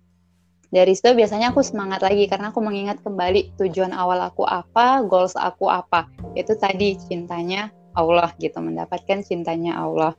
dari 0.71 0.95
situ 0.95 1.11
biasanya 1.11 1.51
aku 1.51 1.59
semangat 1.63 1.99
lagi 1.99 2.31
karena 2.31 2.55
aku 2.55 2.63
mengingat 2.63 3.03
kembali 3.03 3.59
tujuan 3.59 3.91
awal 3.91 4.23
aku 4.23 4.47
apa, 4.47 5.03
goals 5.03 5.35
aku 5.35 5.67
apa. 5.67 6.07
Itu 6.35 6.55
tadi 6.55 6.95
cintanya 6.95 7.71
Allah 7.91 8.31
gitu, 8.39 8.55
mendapatkan 8.63 9.19
cintanya 9.23 9.75
Allah. 9.83 10.15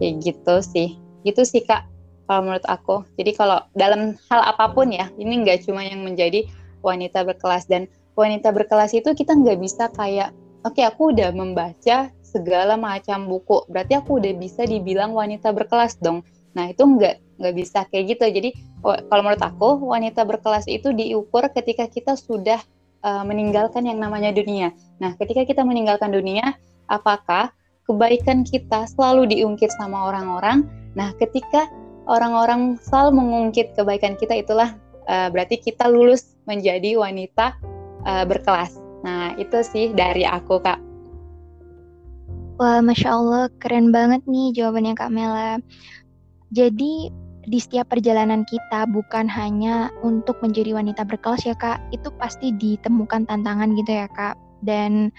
Kayak 0.00 0.14
gitu 0.24 0.54
sih. 0.64 0.88
Gitu 1.24 1.44
sih 1.44 1.60
Kak 1.64 1.84
kalau 2.24 2.48
menurut 2.48 2.66
aku. 2.66 3.04
Jadi 3.20 3.36
kalau 3.36 3.60
dalam 3.76 4.16
hal 4.32 4.40
apa 4.48 4.72
pun 4.72 4.88
ya, 4.88 5.12
ini 5.20 5.44
nggak 5.44 5.68
cuma 5.68 5.84
yang 5.84 6.02
menjadi 6.02 6.48
wanita 6.80 7.22
berkelas. 7.22 7.68
Dan 7.68 7.86
wanita 8.16 8.50
berkelas 8.50 8.96
itu 8.96 9.12
kita 9.12 9.36
nggak 9.36 9.58
bisa 9.60 9.92
kayak 9.92 10.32
oke 10.64 10.74
okay, 10.74 10.84
aku 10.88 11.12
udah 11.14 11.30
membaca 11.32 12.10
segala 12.24 12.74
macam 12.74 13.28
buku. 13.30 13.64
Berarti 13.70 13.96
aku 13.96 14.18
udah 14.20 14.32
bisa 14.36 14.66
dibilang 14.66 15.16
wanita 15.16 15.52
berkelas 15.54 16.00
dong. 16.02 16.26
Nah 16.56 16.72
itu 16.72 16.82
nggak 16.84 17.40
nggak 17.40 17.54
bisa 17.54 17.84
kayak 17.92 18.16
gitu. 18.16 18.24
Jadi 18.28 18.50
kalau 18.82 19.22
menurut 19.22 19.44
aku 19.44 19.68
wanita 19.92 20.24
berkelas 20.24 20.64
itu 20.66 20.92
diukur 20.96 21.48
ketika 21.52 21.84
kita 21.88 22.16
sudah 22.16 22.60
uh, 23.04 23.22
meninggalkan 23.22 23.84
yang 23.84 24.00
namanya 24.00 24.32
dunia. 24.32 24.72
Nah 24.98 25.12
ketika 25.20 25.44
kita 25.44 25.62
meninggalkan 25.62 26.12
dunia 26.12 26.56
apakah 26.88 27.52
kebaikan 27.84 28.42
kita 28.42 28.88
selalu 28.88 29.30
diungkit 29.30 29.70
sama 29.76 30.08
orang-orang? 30.08 30.64
Nah 30.96 31.12
ketika 31.20 31.68
orang-orang 32.08 32.80
selalu 32.80 33.20
mengungkit 33.20 33.74
kebaikan 33.76 34.16
kita 34.16 34.38
itulah 34.38 34.74
uh, 35.08 35.28
berarti 35.32 35.58
kita 35.62 35.88
lulus 35.88 36.36
menjadi 36.46 36.98
wanita 36.98 37.58
uh, 38.06 38.24
berkelas. 38.28 38.78
Nah 39.02 39.34
itu 39.38 39.62
sih 39.62 39.94
dari 39.94 40.26
aku 40.26 40.60
kak. 40.62 40.78
Wah, 42.56 42.80
Masya 42.80 43.12
Allah, 43.12 43.52
keren 43.60 43.92
banget 43.92 44.24
nih 44.24 44.48
jawabannya 44.56 44.96
Kak 44.96 45.12
Mela. 45.12 45.60
Jadi, 46.56 47.12
di 47.46 47.58
setiap 47.60 47.92
perjalanan 47.92 48.48
kita 48.48 48.88
bukan 48.88 49.28
hanya 49.28 49.92
untuk 50.00 50.40
menjadi 50.40 50.72
wanita 50.72 51.04
berkelas 51.04 51.44
ya 51.44 51.52
kak. 51.52 51.84
Itu 51.92 52.08
pasti 52.16 52.56
ditemukan 52.56 53.28
tantangan 53.28 53.76
gitu 53.76 53.92
ya 53.92 54.08
kak. 54.08 54.40
Dan 54.64 55.12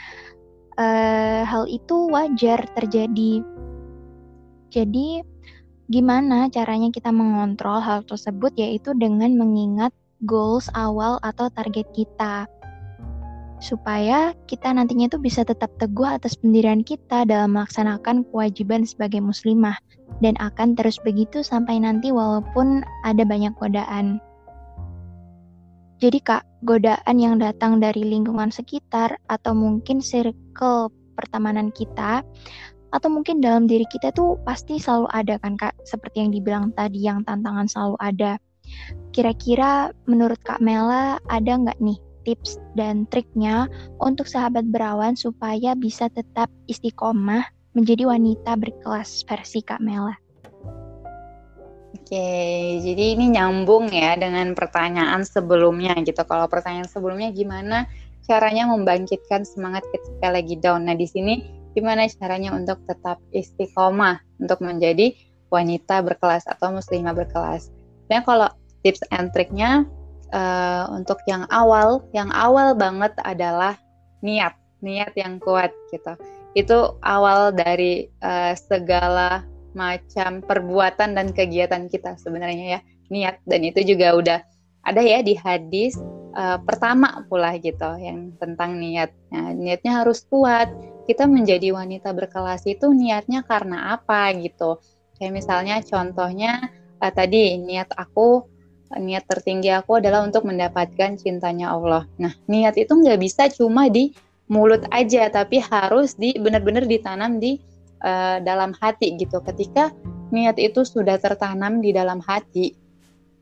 uh, 0.81 1.45
hal 1.45 1.69
itu 1.69 2.09
wajar 2.09 2.57
terjadi. 2.73 3.45
Jadi 4.73 5.21
gimana 5.87 6.51
caranya 6.51 6.91
kita 6.91 7.15
mengontrol 7.15 7.79
hal 7.79 8.03
tersebut 8.03 8.51
yaitu 8.59 8.91
dengan 8.95 9.31
mengingat 9.39 9.95
goals 10.27 10.67
awal 10.75 11.15
atau 11.23 11.47
target 11.47 11.87
kita 11.95 12.43
supaya 13.57 14.37
kita 14.45 14.69
nantinya 14.69 15.09
itu 15.09 15.17
bisa 15.17 15.41
tetap 15.41 15.73
teguh 15.81 16.05
atas 16.05 16.37
pendirian 16.37 16.85
kita 16.85 17.25
dalam 17.25 17.57
melaksanakan 17.57 18.21
kewajiban 18.29 18.85
sebagai 18.85 19.17
muslimah 19.17 19.77
dan 20.21 20.37
akan 20.37 20.77
terus 20.77 21.01
begitu 21.01 21.41
sampai 21.41 21.81
nanti 21.81 22.13
walaupun 22.13 22.85
ada 23.01 23.25
banyak 23.25 23.53
godaan. 23.57 24.21
Jadi 25.97 26.21
kak, 26.21 26.45
godaan 26.61 27.17
yang 27.17 27.41
datang 27.41 27.81
dari 27.81 28.05
lingkungan 28.05 28.53
sekitar 28.53 29.17
atau 29.25 29.57
mungkin 29.57 29.97
circle 29.97 30.93
pertemanan 31.17 31.73
kita 31.73 32.21
atau 32.91 33.09
mungkin 33.11 33.43
dalam 33.43 33.67
diri 33.67 33.83
kita 33.89 34.15
tuh 34.15 34.39
pasti 34.47 34.79
selalu 34.79 35.07
ada 35.11 35.35
kan 35.41 35.59
kak, 35.59 35.75
seperti 35.83 36.23
yang 36.23 36.31
dibilang 36.31 36.65
tadi 36.75 37.03
yang 37.03 37.23
tantangan 37.27 37.67
selalu 37.67 37.97
ada. 37.99 38.39
Kira-kira 39.15 39.95
menurut 40.07 40.39
kak 40.43 40.59
Mela 40.59 41.19
ada 41.31 41.51
nggak 41.55 41.79
nih 41.79 41.99
tips 42.27 42.59
dan 42.75 43.07
triknya 43.07 43.71
untuk 44.03 44.27
sahabat 44.27 44.67
berawan 44.67 45.15
supaya 45.15 45.71
bisa 45.79 46.11
tetap 46.11 46.51
istiqomah 46.67 47.47
menjadi 47.71 48.09
wanita 48.09 48.59
berkelas 48.59 49.23
versi 49.23 49.63
Kak 49.63 49.79
Mela. 49.79 50.17
Oke, 51.95 52.27
jadi 52.83 53.15
ini 53.15 53.31
nyambung 53.31 53.87
ya 53.93 54.19
dengan 54.19 54.51
pertanyaan 54.57 55.23
sebelumnya 55.23 55.95
gitu. 56.03 56.19
Kalau 56.27 56.51
pertanyaan 56.51 56.89
sebelumnya 56.89 57.31
gimana 57.31 57.87
caranya 58.27 58.67
membangkitkan 58.67 59.47
semangat 59.47 59.87
ketika 59.93 60.27
lagi 60.31 60.59
down? 60.59 60.83
Nah, 60.87 60.99
di 60.99 61.07
sini 61.07 61.47
gimana 61.77 62.09
caranya 62.09 62.57
untuk 62.57 62.81
tetap 62.89 63.21
istiqomah 63.29 64.17
untuk 64.41 64.65
menjadi 64.65 65.13
wanita 65.53 66.01
berkelas 66.01 66.49
atau 66.49 66.73
muslimah 66.73 67.13
berkelas? 67.13 67.69
Sebenarnya 68.09 68.25
kalau 68.25 68.49
tips 68.81 69.05
and 69.13 69.29
triknya 69.29 69.85
uh, 70.33 70.89
untuk 70.89 71.21
yang 71.29 71.45
awal, 71.53 72.01
yang 72.17 72.33
awal 72.33 72.73
banget 72.73 73.13
adalah 73.21 73.77
niat, 74.25 74.57
niat 74.81 75.13
yang 75.13 75.37
kuat 75.37 75.69
gitu 75.93 76.17
itu 76.57 76.77
awal 77.05 77.53
dari 77.53 78.09
uh, 78.25 78.57
segala 78.57 79.45
macam 79.77 80.41
perbuatan 80.41 81.13
dan 81.13 81.29
kegiatan 81.29 81.85
kita 81.85 82.17
sebenarnya 82.17 82.65
ya 82.65 82.79
niat 83.13 83.37
dan 83.45 83.61
itu 83.61 83.85
juga 83.85 84.17
udah 84.17 84.39
ada 84.81 85.01
ya 85.05 85.21
di 85.21 85.37
hadis 85.37 86.01
uh, 86.37 86.57
pertama 86.61 87.25
pula 87.25 87.57
gitu 87.57 87.97
yang 87.97 88.37
tentang 88.37 88.77
niat. 88.77 89.09
Nah, 89.33 89.57
niatnya 89.57 90.05
harus 90.05 90.21
kuat. 90.29 90.69
Kita 91.09 91.25
menjadi 91.25 91.73
wanita 91.73 92.13
berkelas 92.13 92.69
itu 92.69 92.93
niatnya 92.93 93.41
karena 93.41 93.97
apa 93.97 94.29
gitu. 94.37 94.77
Kayak 95.17 95.33
misalnya 95.33 95.75
contohnya 95.81 96.69
uh, 97.01 97.11
tadi 97.11 97.57
niat 97.57 97.89
aku 97.97 98.45
niat 98.87 99.27
tertinggi 99.27 99.67
aku 99.67 99.99
adalah 99.99 100.23
untuk 100.23 100.47
mendapatkan 100.47 101.19
cintanya 101.19 101.75
Allah. 101.75 102.07
Nah, 102.21 102.31
niat 102.47 102.79
itu 102.79 102.93
nggak 102.93 103.19
bisa 103.19 103.51
cuma 103.51 103.91
di 103.91 104.15
mulut 104.47 104.87
aja 104.95 105.27
tapi 105.27 105.59
harus 105.59 106.15
di 106.15 106.31
benar-benar 106.39 106.87
ditanam 106.87 107.35
di 107.35 107.59
uh, 107.99 108.39
dalam 108.39 108.71
hati 108.79 109.19
gitu 109.19 109.43
ketika 109.43 109.91
niat 110.31 110.55
itu 110.55 110.87
sudah 110.87 111.19
tertanam 111.19 111.83
di 111.83 111.91
dalam 111.91 112.23
hati 112.23 112.71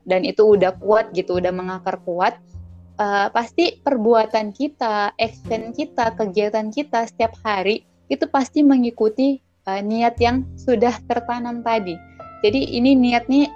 dan 0.05 0.25
itu 0.25 0.57
udah 0.57 0.73
kuat 0.81 1.13
gitu 1.13 1.37
udah 1.37 1.53
mengakar 1.53 2.01
kuat 2.01 2.37
uh, 2.99 3.27
pasti 3.31 3.79
perbuatan 3.81 4.51
kita 4.53 5.15
action 5.17 5.71
kita 5.75 6.13
kegiatan 6.15 6.69
kita 6.69 7.09
setiap 7.09 7.35
hari 7.41 7.85
itu 8.07 8.25
pasti 8.29 8.61
mengikuti 8.61 9.41
uh, 9.65 9.81
niat 9.81 10.19
yang 10.21 10.45
sudah 10.59 10.97
tertanam 11.09 11.61
tadi 11.65 11.97
jadi 12.45 12.61
ini 12.77 12.93
niat 12.93 13.25
nih 13.25 13.49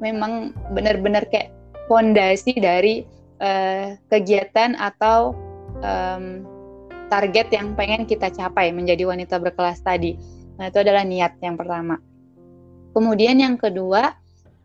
memang 0.00 0.52
benar-benar 0.72 1.24
kayak 1.28 1.52
fondasi 1.90 2.56
dari 2.58 3.06
uh, 3.40 3.96
kegiatan 4.10 4.74
atau 4.76 5.32
um, 5.80 6.44
target 7.08 7.48
yang 7.54 7.72
pengen 7.78 8.04
kita 8.04 8.30
capai 8.34 8.74
menjadi 8.74 9.06
wanita 9.06 9.38
berkelas 9.38 9.78
tadi. 9.82 10.18
Nah, 10.58 10.72
itu 10.72 10.78
adalah 10.82 11.06
niat 11.06 11.38
yang 11.38 11.54
pertama. 11.54 12.00
Kemudian 12.96 13.38
yang 13.38 13.60
kedua 13.60 14.16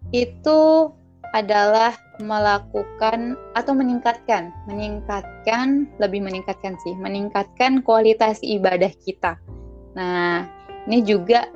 itu 0.09 0.89
adalah 1.31 1.95
melakukan 2.19 3.39
atau 3.55 3.73
meningkatkan, 3.73 4.51
meningkatkan 4.67 5.87
lebih 5.97 6.21
meningkatkan 6.21 6.75
sih, 6.83 6.93
meningkatkan 6.99 7.81
kualitas 7.81 8.43
ibadah 8.43 8.91
kita. 9.03 9.39
Nah, 9.95 10.45
ini 10.87 11.01
juga 11.07 11.47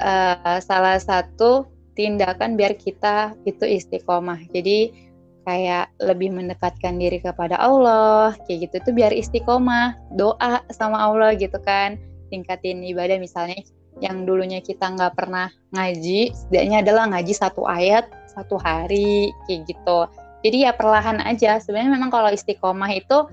uh, 0.00 0.58
salah 0.62 0.96
satu 1.02 1.66
tindakan 1.98 2.54
biar 2.54 2.78
kita 2.78 3.34
itu 3.48 3.66
istiqomah. 3.66 4.40
Jadi 4.54 5.06
kayak 5.46 5.94
lebih 6.02 6.34
mendekatkan 6.34 6.98
diri 6.98 7.22
kepada 7.22 7.54
Allah 7.62 8.34
kayak 8.50 8.66
gitu 8.66 8.90
tuh 8.90 8.92
biar 8.98 9.14
istiqomah 9.14 9.94
doa 10.18 10.58
sama 10.74 10.98
Allah 10.98 11.38
gitu 11.38 11.54
kan 11.62 11.94
tingkatin 12.34 12.82
ibadah 12.82 13.14
misalnya 13.22 13.62
yang 14.04 14.28
dulunya 14.28 14.60
kita 14.60 14.92
nggak 14.92 15.16
pernah 15.16 15.48
ngaji 15.72 16.32
setidaknya 16.36 16.84
adalah 16.84 17.04
ngaji 17.16 17.32
satu 17.32 17.64
ayat 17.64 18.08
satu 18.36 18.60
hari 18.60 19.32
kayak 19.48 19.64
gitu. 19.72 19.98
Jadi 20.44 20.68
ya 20.68 20.76
perlahan 20.76 21.24
aja. 21.24 21.56
Sebenarnya 21.58 21.96
memang 21.96 22.12
kalau 22.12 22.28
istiqomah 22.28 22.92
itu 22.92 23.26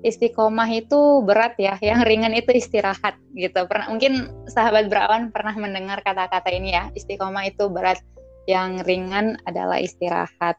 istiqomah 0.00 0.66
itu 0.72 1.20
berat 1.22 1.54
ya. 1.60 1.76
Yang 1.84 2.00
ringan 2.08 2.32
itu 2.32 2.50
istirahat 2.56 3.20
gitu. 3.36 3.68
Pernah 3.68 3.92
mungkin 3.92 4.32
sahabat 4.48 4.88
berawan 4.88 5.28
pernah 5.28 5.52
mendengar 5.54 6.00
kata-kata 6.00 6.48
ini 6.48 6.72
ya. 6.72 6.88
Istiqomah 6.96 7.44
itu 7.52 7.68
berat. 7.68 8.00
Yang 8.48 8.88
ringan 8.88 9.36
adalah 9.44 9.76
istirahat 9.78 10.56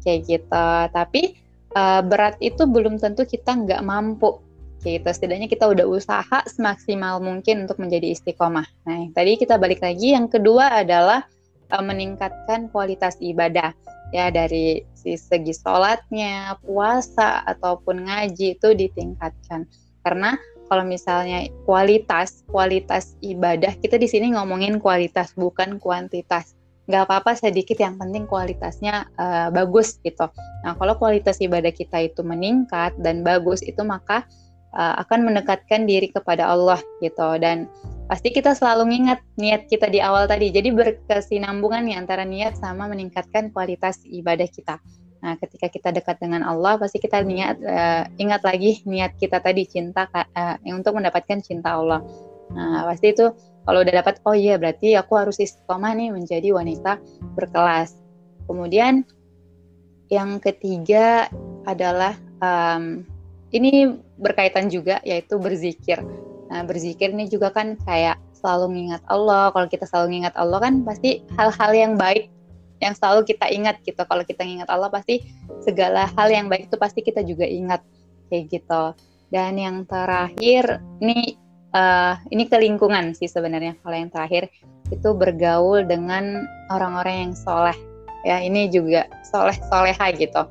kayak 0.00 0.20
gitu. 0.26 0.66
Tapi 0.90 1.36
uh, 1.76 2.00
berat 2.00 2.40
itu 2.40 2.64
belum 2.64 2.96
tentu 2.96 3.28
kita 3.28 3.52
nggak 3.54 3.82
mampu 3.84 4.40
gitu 4.84 5.08
setidaknya 5.08 5.48
kita 5.48 5.64
udah 5.64 5.88
usaha 5.88 6.38
semaksimal 6.44 7.18
mungkin 7.24 7.64
untuk 7.64 7.80
menjadi 7.80 8.12
istiqomah 8.12 8.68
nah 8.84 9.08
tadi 9.16 9.40
kita 9.40 9.56
balik 9.56 9.80
lagi 9.80 10.12
yang 10.12 10.28
kedua 10.28 10.84
adalah 10.84 11.24
uh, 11.72 11.84
meningkatkan 11.84 12.68
kualitas 12.68 13.16
ibadah 13.18 13.72
ya 14.14 14.30
dari 14.30 14.84
segi 15.02 15.50
sholatnya, 15.52 16.54
puasa 16.62 17.42
ataupun 17.42 18.06
ngaji 18.06 18.54
itu 18.54 18.68
ditingkatkan. 18.72 19.66
Karena 20.06 20.38
kalau 20.70 20.86
misalnya 20.86 21.44
kualitas 21.68 22.46
kualitas 22.48 23.18
ibadah 23.20 23.74
kita 23.82 24.00
di 24.00 24.08
sini 24.08 24.32
ngomongin 24.32 24.80
kualitas 24.80 25.36
bukan 25.36 25.76
kuantitas 25.76 26.56
nggak 26.84 27.08
apa-apa 27.08 27.32
sedikit 27.32 27.80
yang 27.80 27.96
penting 27.96 28.28
kualitasnya 28.28 29.08
uh, 29.16 29.48
bagus 29.48 29.96
gitu. 30.04 30.28
Nah 30.64 30.76
kalau 30.76 30.94
kualitas 31.00 31.40
ibadah 31.40 31.72
kita 31.72 32.04
itu 32.04 32.20
meningkat 32.20 32.92
dan 33.00 33.24
bagus 33.24 33.64
itu 33.64 33.80
maka 33.80 34.28
uh, 34.74 34.94
akan 35.06 35.30
mendekatkan 35.30 35.86
diri 35.86 36.10
kepada 36.10 36.50
Allah 36.50 36.82
gitu 37.00 37.38
dan 37.38 37.70
pasti 38.10 38.28
kita 38.34 38.52
selalu 38.52 38.92
ingat 38.92 39.22
niat 39.40 39.70
kita 39.70 39.88
di 39.88 40.02
awal 40.02 40.28
tadi. 40.28 40.52
Jadi 40.52 40.74
berkesinambungan 40.74 41.88
nih 41.88 41.96
antara 41.96 42.26
niat 42.26 42.58
sama 42.60 42.90
meningkatkan 42.90 43.54
kualitas 43.54 44.04
ibadah 44.04 44.48
kita. 44.50 44.76
Nah, 45.24 45.40
ketika 45.40 45.72
kita 45.72 45.88
dekat 45.88 46.20
dengan 46.20 46.44
Allah, 46.44 46.76
pasti 46.76 47.00
kita 47.00 47.24
niat 47.24 47.56
uh, 47.64 48.04
ingat 48.20 48.44
lagi 48.44 48.84
niat 48.84 49.16
kita 49.16 49.40
tadi 49.40 49.64
cinta 49.64 50.04
uh, 50.12 50.60
untuk 50.68 51.00
mendapatkan 51.00 51.40
cinta 51.40 51.80
Allah. 51.80 52.04
Nah, 52.52 52.84
pasti 52.84 53.16
itu 53.16 53.32
kalau 53.64 53.80
udah 53.80 54.04
dapat 54.04 54.20
oh 54.28 54.36
iya 54.36 54.60
berarti 54.60 54.92
aku 54.92 55.16
harus 55.16 55.40
istiqomah 55.40 55.96
nih 55.96 56.12
menjadi 56.12 56.52
wanita 56.52 57.00
berkelas. 57.40 57.96
Kemudian 58.44 59.08
yang 60.12 60.36
ketiga 60.44 61.32
adalah 61.64 62.20
um, 62.44 63.08
ini 63.54 63.94
berkaitan 64.18 64.66
juga 64.66 64.98
yaitu 65.06 65.38
berzikir. 65.38 66.02
Nah, 66.50 66.66
berzikir 66.66 67.14
ini 67.14 67.30
juga 67.30 67.54
kan 67.54 67.78
kayak 67.86 68.18
selalu 68.34 68.74
mengingat 68.74 69.02
Allah. 69.06 69.54
Kalau 69.54 69.66
kita 69.70 69.86
selalu 69.86 70.06
mengingat 70.10 70.34
Allah 70.34 70.58
kan 70.58 70.82
pasti 70.82 71.22
hal-hal 71.38 71.70
yang 71.72 71.92
baik 71.94 72.28
yang 72.82 72.92
selalu 72.92 73.24
kita 73.24 73.46
ingat 73.48 73.80
gitu. 73.86 74.02
Kalau 74.02 74.26
kita 74.26 74.42
ingat 74.42 74.68
Allah 74.68 74.90
pasti 74.90 75.22
segala 75.62 76.10
hal 76.18 76.28
yang 76.28 76.50
baik 76.50 76.68
itu 76.68 76.76
pasti 76.76 77.00
kita 77.00 77.22
juga 77.22 77.46
ingat 77.46 77.80
kayak 78.28 78.50
gitu. 78.50 78.92
Dan 79.30 79.56
yang 79.56 79.86
terakhir 79.88 80.82
ini 81.00 81.38
uh, 81.72 82.18
ini 82.28 82.44
ke 82.50 82.58
lingkungan 82.58 83.14
sih 83.14 83.30
sebenarnya. 83.30 83.78
Kalau 83.80 83.96
yang 83.96 84.10
terakhir 84.10 84.50
itu 84.92 85.10
bergaul 85.16 85.86
dengan 85.86 86.44
orang-orang 86.68 87.30
yang 87.30 87.32
soleh. 87.32 87.76
Ya 88.26 88.42
ini 88.42 88.68
juga 88.68 89.08
soleh 89.24 89.56
soleha 89.70 90.12
gitu. 90.12 90.42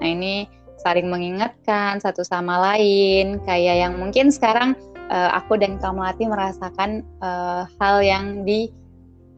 Nah 0.00 0.08
ini 0.08 0.48
saling 0.82 1.06
mengingatkan 1.08 2.02
satu 2.02 2.26
sama 2.26 2.58
lain. 2.58 3.38
Kayak 3.46 3.88
yang 3.88 3.94
mungkin 4.02 4.34
sekarang 4.34 4.74
uh, 5.08 5.30
aku 5.38 5.56
dan 5.56 5.78
Kamelati 5.78 6.26
merasakan 6.26 7.06
uh, 7.22 7.64
hal 7.78 8.02
yang 8.02 8.42
di 8.42 8.68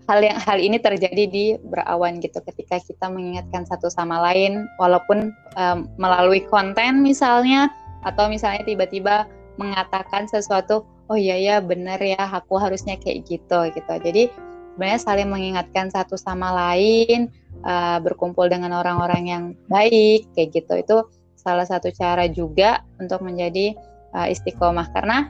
hal 0.05 0.21
yang 0.21 0.37
hal 0.37 0.61
ini 0.61 0.77
terjadi 0.81 1.25
di 1.29 1.45
berawan 1.61 2.21
gitu. 2.21 2.41
Ketika 2.45 2.81
kita 2.81 3.07
mengingatkan 3.09 3.65
satu 3.65 3.89
sama 3.89 4.21
lain 4.33 4.69
walaupun 4.77 5.33
um, 5.57 5.89
melalui 5.97 6.45
konten 6.49 7.01
misalnya 7.01 7.73
atau 8.05 8.29
misalnya 8.29 8.65
tiba-tiba 8.69 9.25
mengatakan 9.57 10.29
sesuatu 10.29 10.85
oh 11.09 11.17
iya 11.17 11.37
ya 11.37 11.57
benar 11.61 12.01
ya 12.01 12.21
aku 12.21 12.57
harusnya 12.61 12.97
kayak 13.01 13.25
gitu 13.29 13.59
gitu. 13.73 13.95
Jadi 14.01 14.29
sebenarnya 14.75 15.01
saling 15.01 15.29
mengingatkan 15.31 15.89
satu 15.89 16.19
sama 16.19 16.53
lain 16.53 17.33
uh, 17.65 17.99
berkumpul 18.03 18.51
dengan 18.51 18.77
orang-orang 18.77 19.25
yang 19.25 19.45
baik 19.73 20.29
kayak 20.37 20.53
gitu. 20.53 20.75
Itu 20.77 20.97
salah 21.45 21.69
satu 21.69 21.93
cara 21.93 22.25
juga 22.27 22.81
untuk 22.97 23.21
menjadi 23.21 23.77
uh, 24.17 24.27
istiqomah 24.27 24.89
karena 24.97 25.29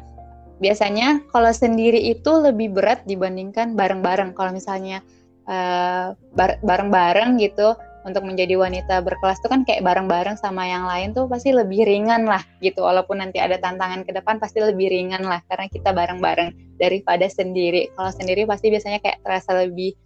biasanya 0.62 1.20
kalau 1.34 1.50
sendiri 1.50 1.98
itu 1.98 2.30
lebih 2.30 2.70
berat 2.72 3.02
dibandingkan 3.04 3.74
bareng-bareng. 3.74 4.32
Kalau 4.38 4.54
misalnya 4.54 5.02
uh, 5.50 6.14
bareng-bareng 6.62 7.42
gitu 7.42 7.74
untuk 8.04 8.20
menjadi 8.20 8.60
wanita 8.60 9.00
berkelas 9.00 9.40
itu 9.40 9.48
kan 9.48 9.64
kayak 9.64 9.80
bareng-bareng 9.80 10.36
sama 10.36 10.68
yang 10.68 10.84
lain 10.84 11.16
tuh 11.16 11.24
pasti 11.24 11.50
lebih 11.56 11.88
ringan 11.88 12.28
lah 12.28 12.44
gitu. 12.60 12.84
Walaupun 12.84 13.24
nanti 13.24 13.40
ada 13.40 13.56
tantangan 13.56 14.04
ke 14.04 14.12
depan 14.12 14.36
pasti 14.36 14.60
lebih 14.60 14.92
ringan 14.92 15.24
lah 15.24 15.40
karena 15.48 15.66
kita 15.72 15.90
bareng-bareng 15.90 16.78
daripada 16.78 17.26
sendiri. 17.26 17.90
Kalau 17.96 18.12
sendiri 18.12 18.44
pasti 18.44 18.68
biasanya 18.68 19.00
kayak 19.00 19.24
terasa 19.24 19.56
lebih 19.56 19.96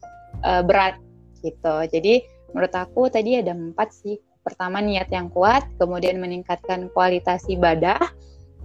uh, 0.46 0.62
berat 0.62 0.96
gitu. 1.42 1.74
Jadi 1.90 2.22
menurut 2.54 2.72
aku 2.72 3.10
tadi 3.10 3.36
ada 3.42 3.52
empat 3.52 3.90
sih. 3.92 4.16
Pertama 4.48 4.80
niat 4.80 5.12
yang 5.12 5.28
kuat, 5.28 5.68
kemudian 5.76 6.16
meningkatkan 6.16 6.88
kualitas 6.96 7.44
ibadah, 7.52 8.00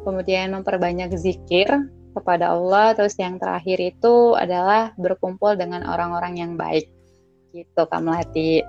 kemudian 0.07 0.55
memperbanyak 0.55 1.11
zikir 1.19 1.67
kepada 2.15 2.55
Allah, 2.55 2.95
terus 2.95 3.19
yang 3.19 3.35
terakhir 3.35 3.83
itu 3.83 4.31
adalah 4.39 4.95
berkumpul 4.95 5.59
dengan 5.59 5.83
orang-orang 5.83 6.39
yang 6.39 6.55
baik. 6.55 6.87
Gitu, 7.51 7.75
Kak 7.83 7.99
Melati. 7.99 8.63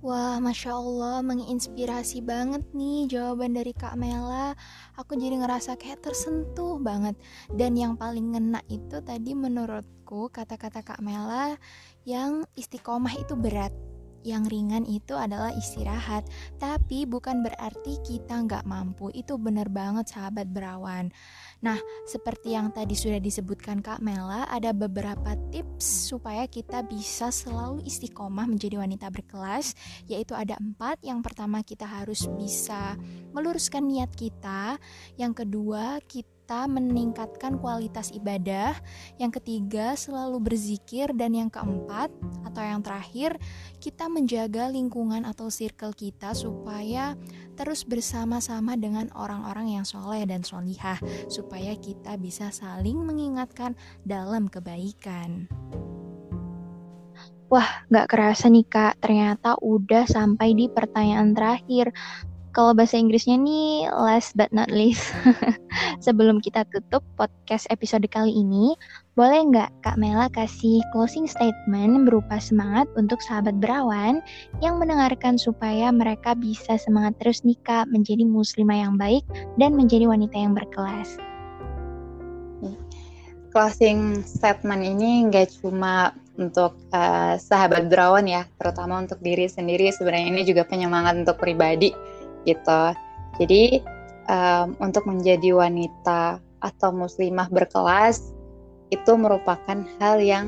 Wah, 0.00 0.40
Masya 0.40 0.72
Allah, 0.72 1.20
menginspirasi 1.20 2.24
banget 2.24 2.64
nih 2.72 3.12
jawaban 3.12 3.52
dari 3.52 3.76
Kak 3.76 3.98
Mela. 4.00 4.56
Aku 4.96 5.20
jadi 5.20 5.36
ngerasa 5.36 5.76
kayak 5.76 6.00
tersentuh 6.00 6.80
banget. 6.80 7.12
Dan 7.52 7.76
yang 7.76 7.98
paling 7.98 8.32
ngena 8.32 8.64
itu 8.72 9.04
tadi 9.04 9.36
menurutku 9.36 10.32
kata-kata 10.32 10.80
Kak 10.80 11.04
Mela 11.04 11.60
yang 12.08 12.46
istiqomah 12.56 13.18
itu 13.18 13.34
berat 13.34 13.74
yang 14.26 14.42
ringan 14.50 14.82
itu 14.82 15.14
adalah 15.14 15.54
istirahat, 15.54 16.26
tapi 16.58 17.06
bukan 17.06 17.46
berarti 17.46 18.02
kita 18.02 18.42
nggak 18.42 18.66
mampu. 18.66 19.14
Itu 19.14 19.38
benar 19.38 19.70
banget 19.70 20.10
sahabat 20.10 20.50
berawan. 20.50 21.14
Nah, 21.62 21.78
seperti 22.04 22.58
yang 22.58 22.74
tadi 22.74 22.98
sudah 22.98 23.22
disebutkan 23.22 23.80
Kak 23.80 24.02
Mela, 24.02 24.44
ada 24.50 24.74
beberapa 24.74 25.38
tips 25.54 26.10
supaya 26.10 26.44
kita 26.50 26.82
bisa 26.84 27.30
selalu 27.30 27.86
istiqomah 27.86 28.50
menjadi 28.50 28.82
wanita 28.82 29.08
berkelas, 29.14 29.78
yaitu 30.10 30.34
ada 30.34 30.58
empat. 30.58 31.00
Yang 31.06 31.20
pertama 31.22 31.62
kita 31.62 31.86
harus 31.86 32.26
bisa 32.34 32.98
meluruskan 33.30 33.86
niat 33.86 34.12
kita. 34.12 34.76
Yang 35.14 35.46
kedua 35.46 36.02
kita 36.04 36.35
kita 36.46 36.70
meningkatkan 36.70 37.58
kualitas 37.58 38.14
ibadah, 38.14 38.78
yang 39.18 39.34
ketiga 39.34 39.98
selalu 39.98 40.38
berzikir, 40.38 41.10
dan 41.10 41.34
yang 41.34 41.50
keempat 41.50 42.06
atau 42.46 42.62
yang 42.62 42.86
terakhir 42.86 43.34
kita 43.82 44.06
menjaga 44.06 44.70
lingkungan 44.70 45.26
atau 45.26 45.50
circle 45.50 45.90
kita 45.90 46.38
supaya 46.38 47.18
terus 47.58 47.82
bersama-sama 47.82 48.78
dengan 48.78 49.10
orang-orang 49.18 49.74
yang 49.74 49.82
soleh 49.82 50.22
dan 50.22 50.46
solihah 50.46 51.02
supaya 51.26 51.74
kita 51.74 52.14
bisa 52.14 52.54
saling 52.54 53.02
mengingatkan 53.02 53.74
dalam 54.06 54.46
kebaikan. 54.46 55.50
Wah, 57.50 57.90
gak 57.90 58.06
kerasa 58.06 58.46
nih 58.46 58.70
kak, 58.70 59.02
ternyata 59.02 59.58
udah 59.58 60.06
sampai 60.06 60.54
di 60.54 60.70
pertanyaan 60.70 61.34
terakhir. 61.34 61.90
Kalau 62.56 62.72
bahasa 62.72 62.96
Inggrisnya 62.96 63.36
nih 63.36 63.84
last 63.92 64.32
but 64.32 64.48
not 64.48 64.72
least. 64.72 65.12
Sebelum 66.08 66.40
kita 66.40 66.64
tutup 66.72 67.04
podcast 67.20 67.68
episode 67.68 68.08
kali 68.08 68.32
ini, 68.32 68.72
boleh 69.12 69.44
nggak 69.52 69.68
Kak 69.84 70.00
Mela 70.00 70.32
kasih 70.32 70.80
closing 70.88 71.28
statement 71.28 72.08
berupa 72.08 72.40
semangat 72.40 72.88
untuk 72.96 73.20
sahabat 73.20 73.60
berawan 73.60 74.24
yang 74.64 74.80
mendengarkan 74.80 75.36
supaya 75.36 75.92
mereka 75.92 76.32
bisa 76.32 76.80
semangat 76.80 77.20
terus 77.20 77.44
nih 77.44 77.60
Kak 77.60 77.92
menjadi 77.92 78.24
muslimah 78.24 78.88
yang 78.88 78.96
baik 78.96 79.28
dan 79.60 79.76
menjadi 79.76 80.08
wanita 80.08 80.40
yang 80.40 80.56
berkelas. 80.56 81.20
Closing 83.52 84.24
statement 84.24 84.80
ini 84.80 85.28
nggak 85.28 85.60
cuma 85.60 86.16
untuk 86.40 86.72
uh, 86.96 87.36
sahabat 87.36 87.92
berawan 87.92 88.24
ya, 88.24 88.48
terutama 88.56 89.04
untuk 89.04 89.20
diri 89.20 89.44
sendiri 89.44 89.92
sebenarnya 89.92 90.32
ini 90.32 90.42
juga 90.48 90.64
penyemangat 90.64 91.20
untuk 91.20 91.36
pribadi 91.36 92.15
gitu. 92.46 92.82
Jadi 93.36 93.82
um, 94.30 94.78
untuk 94.80 95.04
menjadi 95.04 95.52
wanita 95.52 96.40
atau 96.64 96.90
muslimah 96.94 97.52
berkelas 97.52 98.32
itu 98.94 99.12
merupakan 99.18 99.82
hal 99.98 100.22
yang 100.22 100.46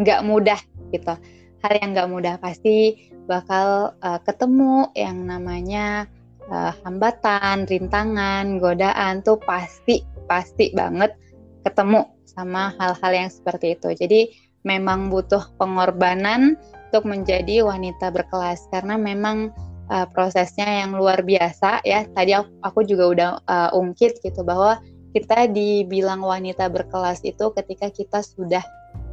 nggak 0.00 0.20
um, 0.24 0.26
mudah 0.26 0.60
gitu. 0.90 1.14
Hal 1.60 1.72
yang 1.76 1.92
nggak 1.92 2.10
mudah 2.10 2.34
pasti 2.40 2.96
bakal 3.28 3.92
uh, 4.00 4.18
ketemu 4.24 4.88
yang 4.96 5.28
namanya 5.28 6.08
uh, 6.48 6.72
hambatan, 6.82 7.68
rintangan, 7.68 8.58
godaan 8.58 9.20
tuh 9.20 9.36
pasti 9.44 10.02
pasti 10.24 10.72
banget 10.72 11.14
ketemu 11.62 12.08
sama 12.24 12.72
hal-hal 12.80 13.12
yang 13.12 13.30
seperti 13.30 13.76
itu. 13.76 13.92
Jadi 13.92 14.20
memang 14.64 15.12
butuh 15.12 15.52
pengorbanan 15.60 16.56
untuk 16.90 17.06
menjadi 17.06 17.62
wanita 17.62 18.10
berkelas 18.10 18.66
karena 18.72 18.96
memang 18.98 19.52
uh, 19.90 20.06
prosesnya 20.08 20.86
yang 20.86 20.94
luar 20.94 21.20
biasa 21.26 21.82
ya. 21.82 22.06
Tadi 22.06 22.32
aku, 22.32 22.50
aku 22.62 22.80
juga 22.86 23.04
udah 23.10 23.30
uh, 23.44 23.70
ungkit 23.74 24.22
gitu 24.22 24.46
bahwa 24.46 24.78
kita 25.10 25.50
dibilang 25.50 26.22
wanita 26.22 26.70
berkelas 26.70 27.26
itu 27.26 27.50
ketika 27.58 27.90
kita 27.90 28.22
sudah 28.22 28.62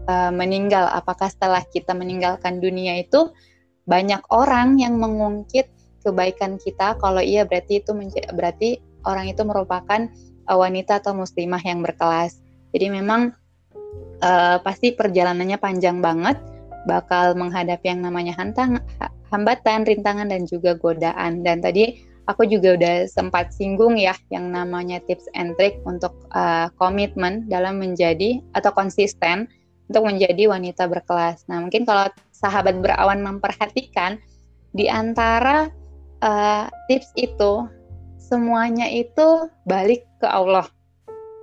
uh, 0.05 0.30
meninggal. 0.30 0.86
Apakah 0.93 1.34
setelah 1.34 1.65
kita 1.65 1.97
meninggalkan 1.97 2.61
dunia 2.61 3.01
itu 3.01 3.34
banyak 3.89 4.21
orang 4.30 4.78
yang 4.78 5.01
mengungkit 5.01 5.67
kebaikan 6.05 6.61
kita? 6.61 6.95
Kalau 7.01 7.19
iya 7.19 7.43
berarti 7.43 7.82
itu 7.82 7.91
berarti 8.32 8.78
orang 9.09 9.34
itu 9.34 9.41
merupakan 9.41 10.05
uh, 10.45 10.57
wanita 10.57 11.01
atau 11.01 11.17
muslimah 11.17 11.61
yang 11.65 11.82
berkelas. 11.82 12.38
Jadi 12.71 12.93
memang 12.93 13.34
uh, 14.21 14.57
pasti 14.61 14.93
perjalanannya 14.93 15.57
panjang 15.57 15.97
banget 16.03 16.38
bakal 16.88 17.35
menghadapi 17.35 17.91
yang 17.91 18.01
namanya 18.01 18.31
hantang, 18.39 18.79
hambatan, 19.29 19.83
rintangan 19.83 20.31
dan 20.31 20.47
juga 20.47 20.73
godaan. 20.79 21.43
Dan 21.43 21.59
tadi 21.59 21.99
aku 22.31 22.47
juga 22.47 22.79
udah 22.79 22.95
sempat 23.11 23.51
singgung 23.51 23.99
ya 23.99 24.15
yang 24.31 24.51
namanya 24.51 25.03
tips 25.03 25.27
and 25.35 25.55
trick 25.59 25.79
untuk 25.83 26.15
uh, 26.31 26.71
komitmen 26.79 27.47
dalam 27.51 27.79
menjadi 27.83 28.39
atau 28.55 28.71
konsisten 28.71 29.51
untuk 29.88 30.03
menjadi 30.07 30.51
wanita 30.51 30.88
berkelas. 30.88 31.47
Nah, 31.47 31.63
mungkin 31.63 31.88
kalau 31.88 32.11
sahabat 32.35 32.79
berawan 32.83 33.23
memperhatikan 33.23 34.19
di 34.75 34.91
antara 34.91 35.71
uh, 36.21 36.67
tips 36.91 37.15
itu 37.15 37.65
semuanya 38.19 38.91
itu 38.91 39.47
balik 39.63 40.03
ke 40.19 40.27
Allah. 40.27 40.67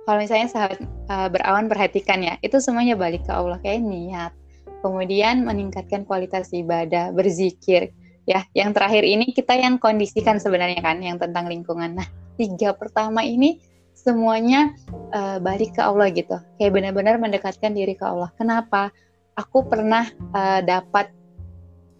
Kalau 0.05 0.21
misalnya 0.21 0.45
sahabat 0.45 0.79
uh, 1.09 1.27
berawan 1.33 1.65
perhatikan 1.65 2.21
ya, 2.21 2.37
itu 2.45 2.61
semuanya 2.61 2.93
balik 2.93 3.25
ke 3.25 3.33
Allah 3.33 3.57
kayak 3.65 3.81
niat, 3.81 4.31
kemudian 4.79 5.45
meningkatkan 5.45 6.03
kualitas 6.03 6.51
ibadah, 6.51 7.11
berzikir. 7.11 7.93
Ya, 8.25 8.41
yang 8.57 8.73
terakhir 8.73 9.05
ini 9.05 9.29
kita 9.31 9.53
yang 9.53 9.77
kondisikan 9.77 10.41
sebenarnya 10.41 10.81
kan, 10.81 10.97
yang 10.97 11.21
tentang 11.21 11.45
lingkungan. 11.45 11.93
Nah, 11.93 12.07
tiga 12.41 12.73
pertama 12.73 13.21
ini 13.21 13.61
semuanya 13.93 14.73
uh, 15.13 15.37
balik 15.37 15.77
ke 15.77 15.81
Allah 15.81 16.09
gitu, 16.09 16.37
kayak 16.57 16.73
benar-benar 16.73 17.21
mendekatkan 17.21 17.71
diri 17.77 17.93
ke 17.93 18.05
Allah. 18.05 18.33
Kenapa? 18.33 18.89
Aku 19.37 19.67
pernah 19.67 20.09
uh, 20.33 20.61
dapat 20.65 21.13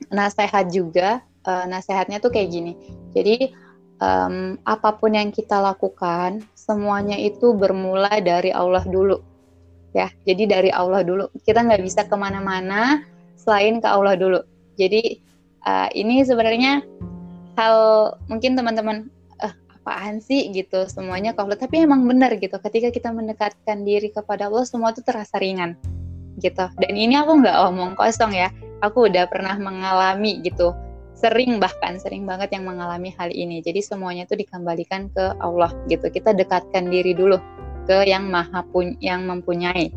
nasihat 0.10 0.66
juga, 0.74 1.22
uh, 1.46 1.66
nasihatnya 1.70 2.18
tuh 2.18 2.34
kayak 2.34 2.50
gini. 2.52 2.74
Jadi 3.14 3.54
um, 4.02 4.58
apa 4.66 4.98
pun 4.98 5.14
yang 5.14 5.30
kita 5.30 5.62
lakukan, 5.62 6.42
semuanya 6.58 7.16
itu 7.22 7.54
bermula 7.54 8.18
dari 8.24 8.50
Allah 8.50 8.84
dulu 8.84 9.35
ya 9.96 10.12
jadi 10.28 10.44
dari 10.60 10.70
Allah 10.76 11.08
dulu. 11.08 11.32
Kita 11.48 11.64
nggak 11.64 11.80
bisa 11.80 12.04
ke 12.04 12.16
mana-mana 12.20 13.08
selain 13.40 13.80
ke 13.80 13.88
Allah 13.88 14.20
dulu. 14.20 14.44
Jadi 14.76 15.24
uh, 15.64 15.88
ini 15.96 16.20
sebenarnya 16.28 16.84
hal 17.56 17.78
mungkin 18.28 18.60
teman-teman 18.60 19.08
uh, 19.40 19.56
apaan 19.72 20.20
sih? 20.20 20.52
gitu 20.52 20.84
semuanya 20.92 21.32
Allah. 21.40 21.56
Tapi 21.56 21.88
emang 21.88 22.04
benar 22.04 22.36
gitu 22.36 22.60
ketika 22.60 22.92
kita 22.92 23.16
mendekatkan 23.16 23.88
diri 23.88 24.12
kepada 24.12 24.52
Allah 24.52 24.68
semua 24.68 24.92
itu 24.92 25.00
terasa 25.00 25.40
ringan 25.40 25.80
gitu. 26.44 26.68
Dan 26.76 26.94
ini 27.00 27.16
aku 27.16 27.40
nggak 27.40 27.56
omong 27.72 27.96
kosong 27.96 28.36
ya. 28.36 28.52
Aku 28.84 29.08
udah 29.08 29.24
pernah 29.32 29.56
mengalami 29.56 30.44
gitu. 30.44 30.76
Sering 31.16 31.64
bahkan 31.64 31.96
sering 31.96 32.28
banget 32.28 32.52
yang 32.52 32.68
mengalami 32.68 33.16
hal 33.16 33.32
ini. 33.32 33.64
Jadi 33.64 33.80
semuanya 33.80 34.28
itu 34.28 34.36
dikembalikan 34.36 35.08
ke 35.16 35.40
Allah 35.40 35.72
gitu. 35.88 36.12
Kita 36.12 36.36
dekatkan 36.36 36.92
diri 36.92 37.16
dulu 37.16 37.40
ke 37.86 38.10
yang 38.10 38.28
maha 38.30 38.66
pun 38.74 38.98
yang 39.00 39.26
mempunyai 39.30 39.94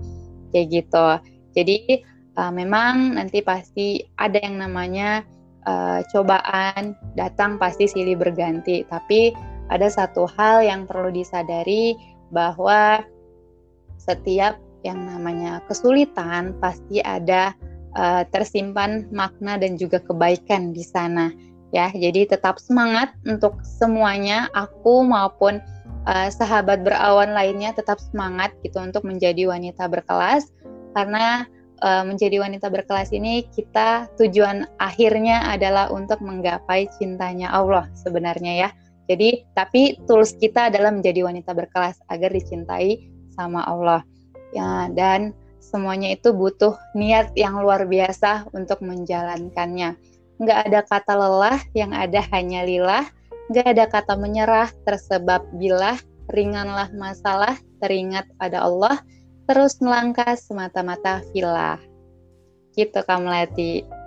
kayak 0.52 0.68
gitu. 0.72 1.08
Jadi 1.56 2.04
uh, 2.38 2.52
memang 2.52 3.16
nanti 3.18 3.42
pasti 3.42 4.04
ada 4.20 4.38
yang 4.38 4.60
namanya 4.60 5.24
uh, 5.66 6.00
cobaan 6.12 6.94
datang 7.18 7.58
pasti 7.58 7.90
silih 7.90 8.16
berganti. 8.16 8.86
Tapi 8.86 9.34
ada 9.68 9.88
satu 9.88 10.24
hal 10.38 10.64
yang 10.64 10.88
perlu 10.88 11.12
disadari 11.12 11.96
bahwa 12.32 13.04
setiap 14.00 14.56
yang 14.86 15.04
namanya 15.04 15.60
kesulitan 15.66 16.54
pasti 16.62 17.02
ada 17.02 17.52
uh, 17.98 18.22
tersimpan 18.30 19.10
makna 19.10 19.58
dan 19.58 19.74
juga 19.76 19.98
kebaikan 20.00 20.72
di 20.72 20.84
sana 20.86 21.34
ya. 21.74 21.92
Jadi 21.92 22.30
tetap 22.30 22.56
semangat 22.62 23.12
untuk 23.28 23.60
semuanya 23.64 24.48
aku 24.56 25.04
maupun 25.04 25.60
uh, 26.08 26.28
sahabat 26.32 26.80
berawan 26.82 27.36
lainnya 27.36 27.76
tetap 27.76 28.00
semangat 28.00 28.56
gitu 28.64 28.80
untuk 28.80 29.04
menjadi 29.04 29.52
wanita 29.52 29.84
berkelas 29.86 30.48
karena 30.96 31.44
uh, 31.84 32.02
menjadi 32.08 32.40
wanita 32.40 32.72
berkelas 32.72 33.12
ini 33.12 33.44
kita 33.52 34.08
tujuan 34.16 34.64
akhirnya 34.80 35.44
adalah 35.52 35.92
untuk 35.92 36.18
menggapai 36.24 36.88
cintanya 36.96 37.52
Allah 37.52 37.86
sebenarnya 37.92 38.66
ya. 38.66 38.70
Jadi 39.08 39.40
tapi 39.56 39.96
tools 40.04 40.36
kita 40.36 40.68
adalah 40.68 40.92
menjadi 40.92 41.24
wanita 41.24 41.56
berkelas 41.56 41.96
agar 42.12 42.28
dicintai 42.32 43.08
sama 43.32 43.64
Allah. 43.64 44.04
Ya 44.52 44.88
dan 44.92 45.32
semuanya 45.60 46.12
itu 46.12 46.32
butuh 46.32 46.76
niat 46.92 47.32
yang 47.36 47.60
luar 47.60 47.88
biasa 47.88 48.48
untuk 48.52 48.84
menjalankannya. 48.84 49.96
Nggak 50.38 50.58
ada 50.70 50.80
kata 50.84 51.14
lelah, 51.18 51.58
yang 51.72 51.96
ada 51.96 52.20
hanya 52.32 52.68
lillah 52.68 53.08
Gak 53.48 53.64
ada 53.64 53.88
kata 53.88 54.14
menyerah, 54.20 54.68
tersebab 54.84 55.44
bila 55.56 55.96
ringanlah 56.28 56.92
masalah, 56.92 57.56
teringat 57.80 58.28
pada 58.36 58.60
Allah, 58.60 59.00
terus 59.48 59.80
melangkah 59.80 60.36
semata-mata 60.36 61.24
filah. 61.32 61.80
Gitu 62.76 63.00
Kamlati. 63.08 63.97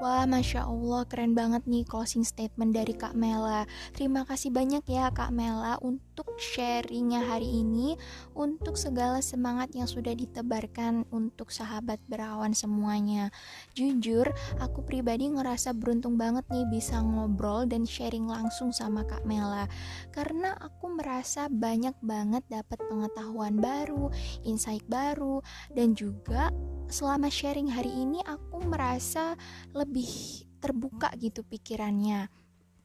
Wah, 0.00 0.24
Masya 0.24 0.64
Allah, 0.64 1.04
keren 1.04 1.36
banget 1.36 1.68
nih 1.68 1.84
closing 1.84 2.24
statement 2.24 2.72
dari 2.72 2.96
Kak 2.96 3.12
Mela. 3.12 3.68
Terima 3.92 4.24
kasih 4.24 4.48
banyak 4.48 4.80
ya 4.88 5.12
Kak 5.12 5.28
Mela 5.28 5.76
untuk 5.84 6.40
sharingnya 6.40 7.20
hari 7.20 7.60
ini, 7.60 8.00
untuk 8.32 8.80
segala 8.80 9.20
semangat 9.20 9.76
yang 9.76 9.84
sudah 9.84 10.16
ditebarkan 10.16 11.04
untuk 11.12 11.52
sahabat 11.52 12.00
berawan 12.08 12.56
semuanya. 12.56 13.28
Jujur, 13.76 14.24
aku 14.56 14.80
pribadi 14.88 15.28
ngerasa 15.28 15.76
beruntung 15.76 16.16
banget 16.16 16.48
nih 16.48 16.64
bisa 16.72 17.04
ngobrol 17.04 17.68
dan 17.68 17.84
sharing 17.84 18.24
langsung 18.24 18.72
sama 18.72 19.04
Kak 19.04 19.28
Mela. 19.28 19.68
Karena 20.16 20.56
aku 20.64 20.96
merasa 20.96 21.52
banyak 21.52 22.00
banget 22.00 22.40
dapat 22.48 22.80
pengetahuan 22.88 23.60
baru, 23.60 24.08
insight 24.48 24.88
baru, 24.88 25.44
dan 25.76 25.92
juga 25.92 26.48
selama 26.90 27.30
sharing 27.30 27.70
hari 27.70 27.94
ini 27.94 28.18
aku 28.26 28.66
merasa 28.66 29.38
lebih 29.72 30.10
terbuka 30.58 31.08
gitu 31.16 31.46
pikirannya 31.46 32.28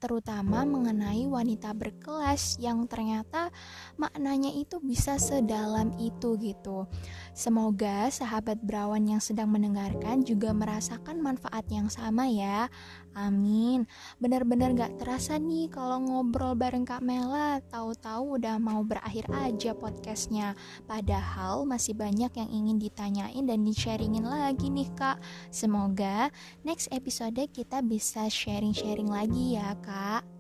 terutama 0.06 0.68
mengenai 0.68 1.26
wanita 1.26 1.74
berkelas 1.74 2.62
yang 2.62 2.86
ternyata 2.86 3.50
maknanya 3.98 4.54
itu 4.54 4.78
bisa 4.84 5.18
sedalam 5.18 5.96
itu 5.98 6.38
gitu. 6.38 6.86
Semoga 7.34 8.12
sahabat 8.12 8.62
berawan 8.62 9.02
yang 9.08 9.18
sedang 9.24 9.50
mendengarkan 9.50 10.22
juga 10.22 10.54
merasakan 10.54 11.18
manfaat 11.24 11.66
yang 11.74 11.90
sama 11.90 12.30
ya. 12.30 12.70
Amin. 13.16 13.88
Bener-bener 14.20 14.76
gak 14.76 15.00
terasa 15.00 15.40
nih 15.40 15.72
kalau 15.72 16.04
ngobrol 16.04 16.52
bareng 16.52 16.84
Kak 16.84 17.00
Mela, 17.00 17.64
tahu-tahu 17.72 18.36
udah 18.36 18.60
mau 18.60 18.84
berakhir 18.84 19.24
aja 19.32 19.72
podcastnya. 19.72 20.52
Padahal 20.84 21.64
masih 21.64 21.96
banyak 21.96 22.36
yang 22.36 22.50
ingin 22.52 22.76
ditanyain 22.76 23.48
dan 23.48 23.64
di-sharingin 23.64 24.28
lagi 24.28 24.68
nih 24.68 24.92
Kak. 25.00 25.24
Semoga 25.48 26.28
next 26.68 26.92
episode 26.92 27.40
kita 27.56 27.80
bisa 27.80 28.28
sharing-sharing 28.28 29.08
lagi 29.08 29.56
ya 29.56 29.80
Kak. 29.80 30.36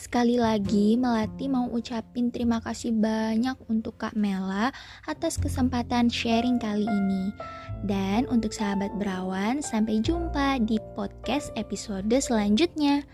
Sekali 0.00 0.40
lagi, 0.40 0.96
Melati 0.96 1.50
mau 1.52 1.68
ucapin 1.68 2.32
terima 2.32 2.62
kasih 2.64 2.96
banyak 2.96 3.58
untuk 3.68 4.00
Kak 4.00 4.16
Mela 4.16 4.72
atas 5.04 5.36
kesempatan 5.36 6.08
sharing 6.08 6.56
kali 6.56 6.88
ini. 6.88 7.34
Dan 7.80 8.28
untuk 8.28 8.52
sahabat 8.52 8.92
berawan, 9.00 9.64
sampai 9.64 10.04
jumpa 10.04 10.60
di 10.64 10.76
podcast 10.92 11.48
episode 11.56 12.12
selanjutnya. 12.12 13.04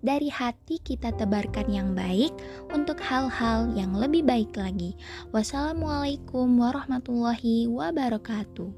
Dari 0.00 0.32
hati 0.32 0.80
kita 0.80 1.12
tebarkan 1.12 1.68
yang 1.68 1.92
baik 1.92 2.32
untuk 2.72 2.96
hal-hal 3.04 3.68
yang 3.76 3.92
lebih 3.92 4.24
baik 4.24 4.56
lagi. 4.56 4.96
Wassalamualaikum 5.28 6.56
warahmatullahi 6.56 7.68
wabarakatuh. 7.68 8.72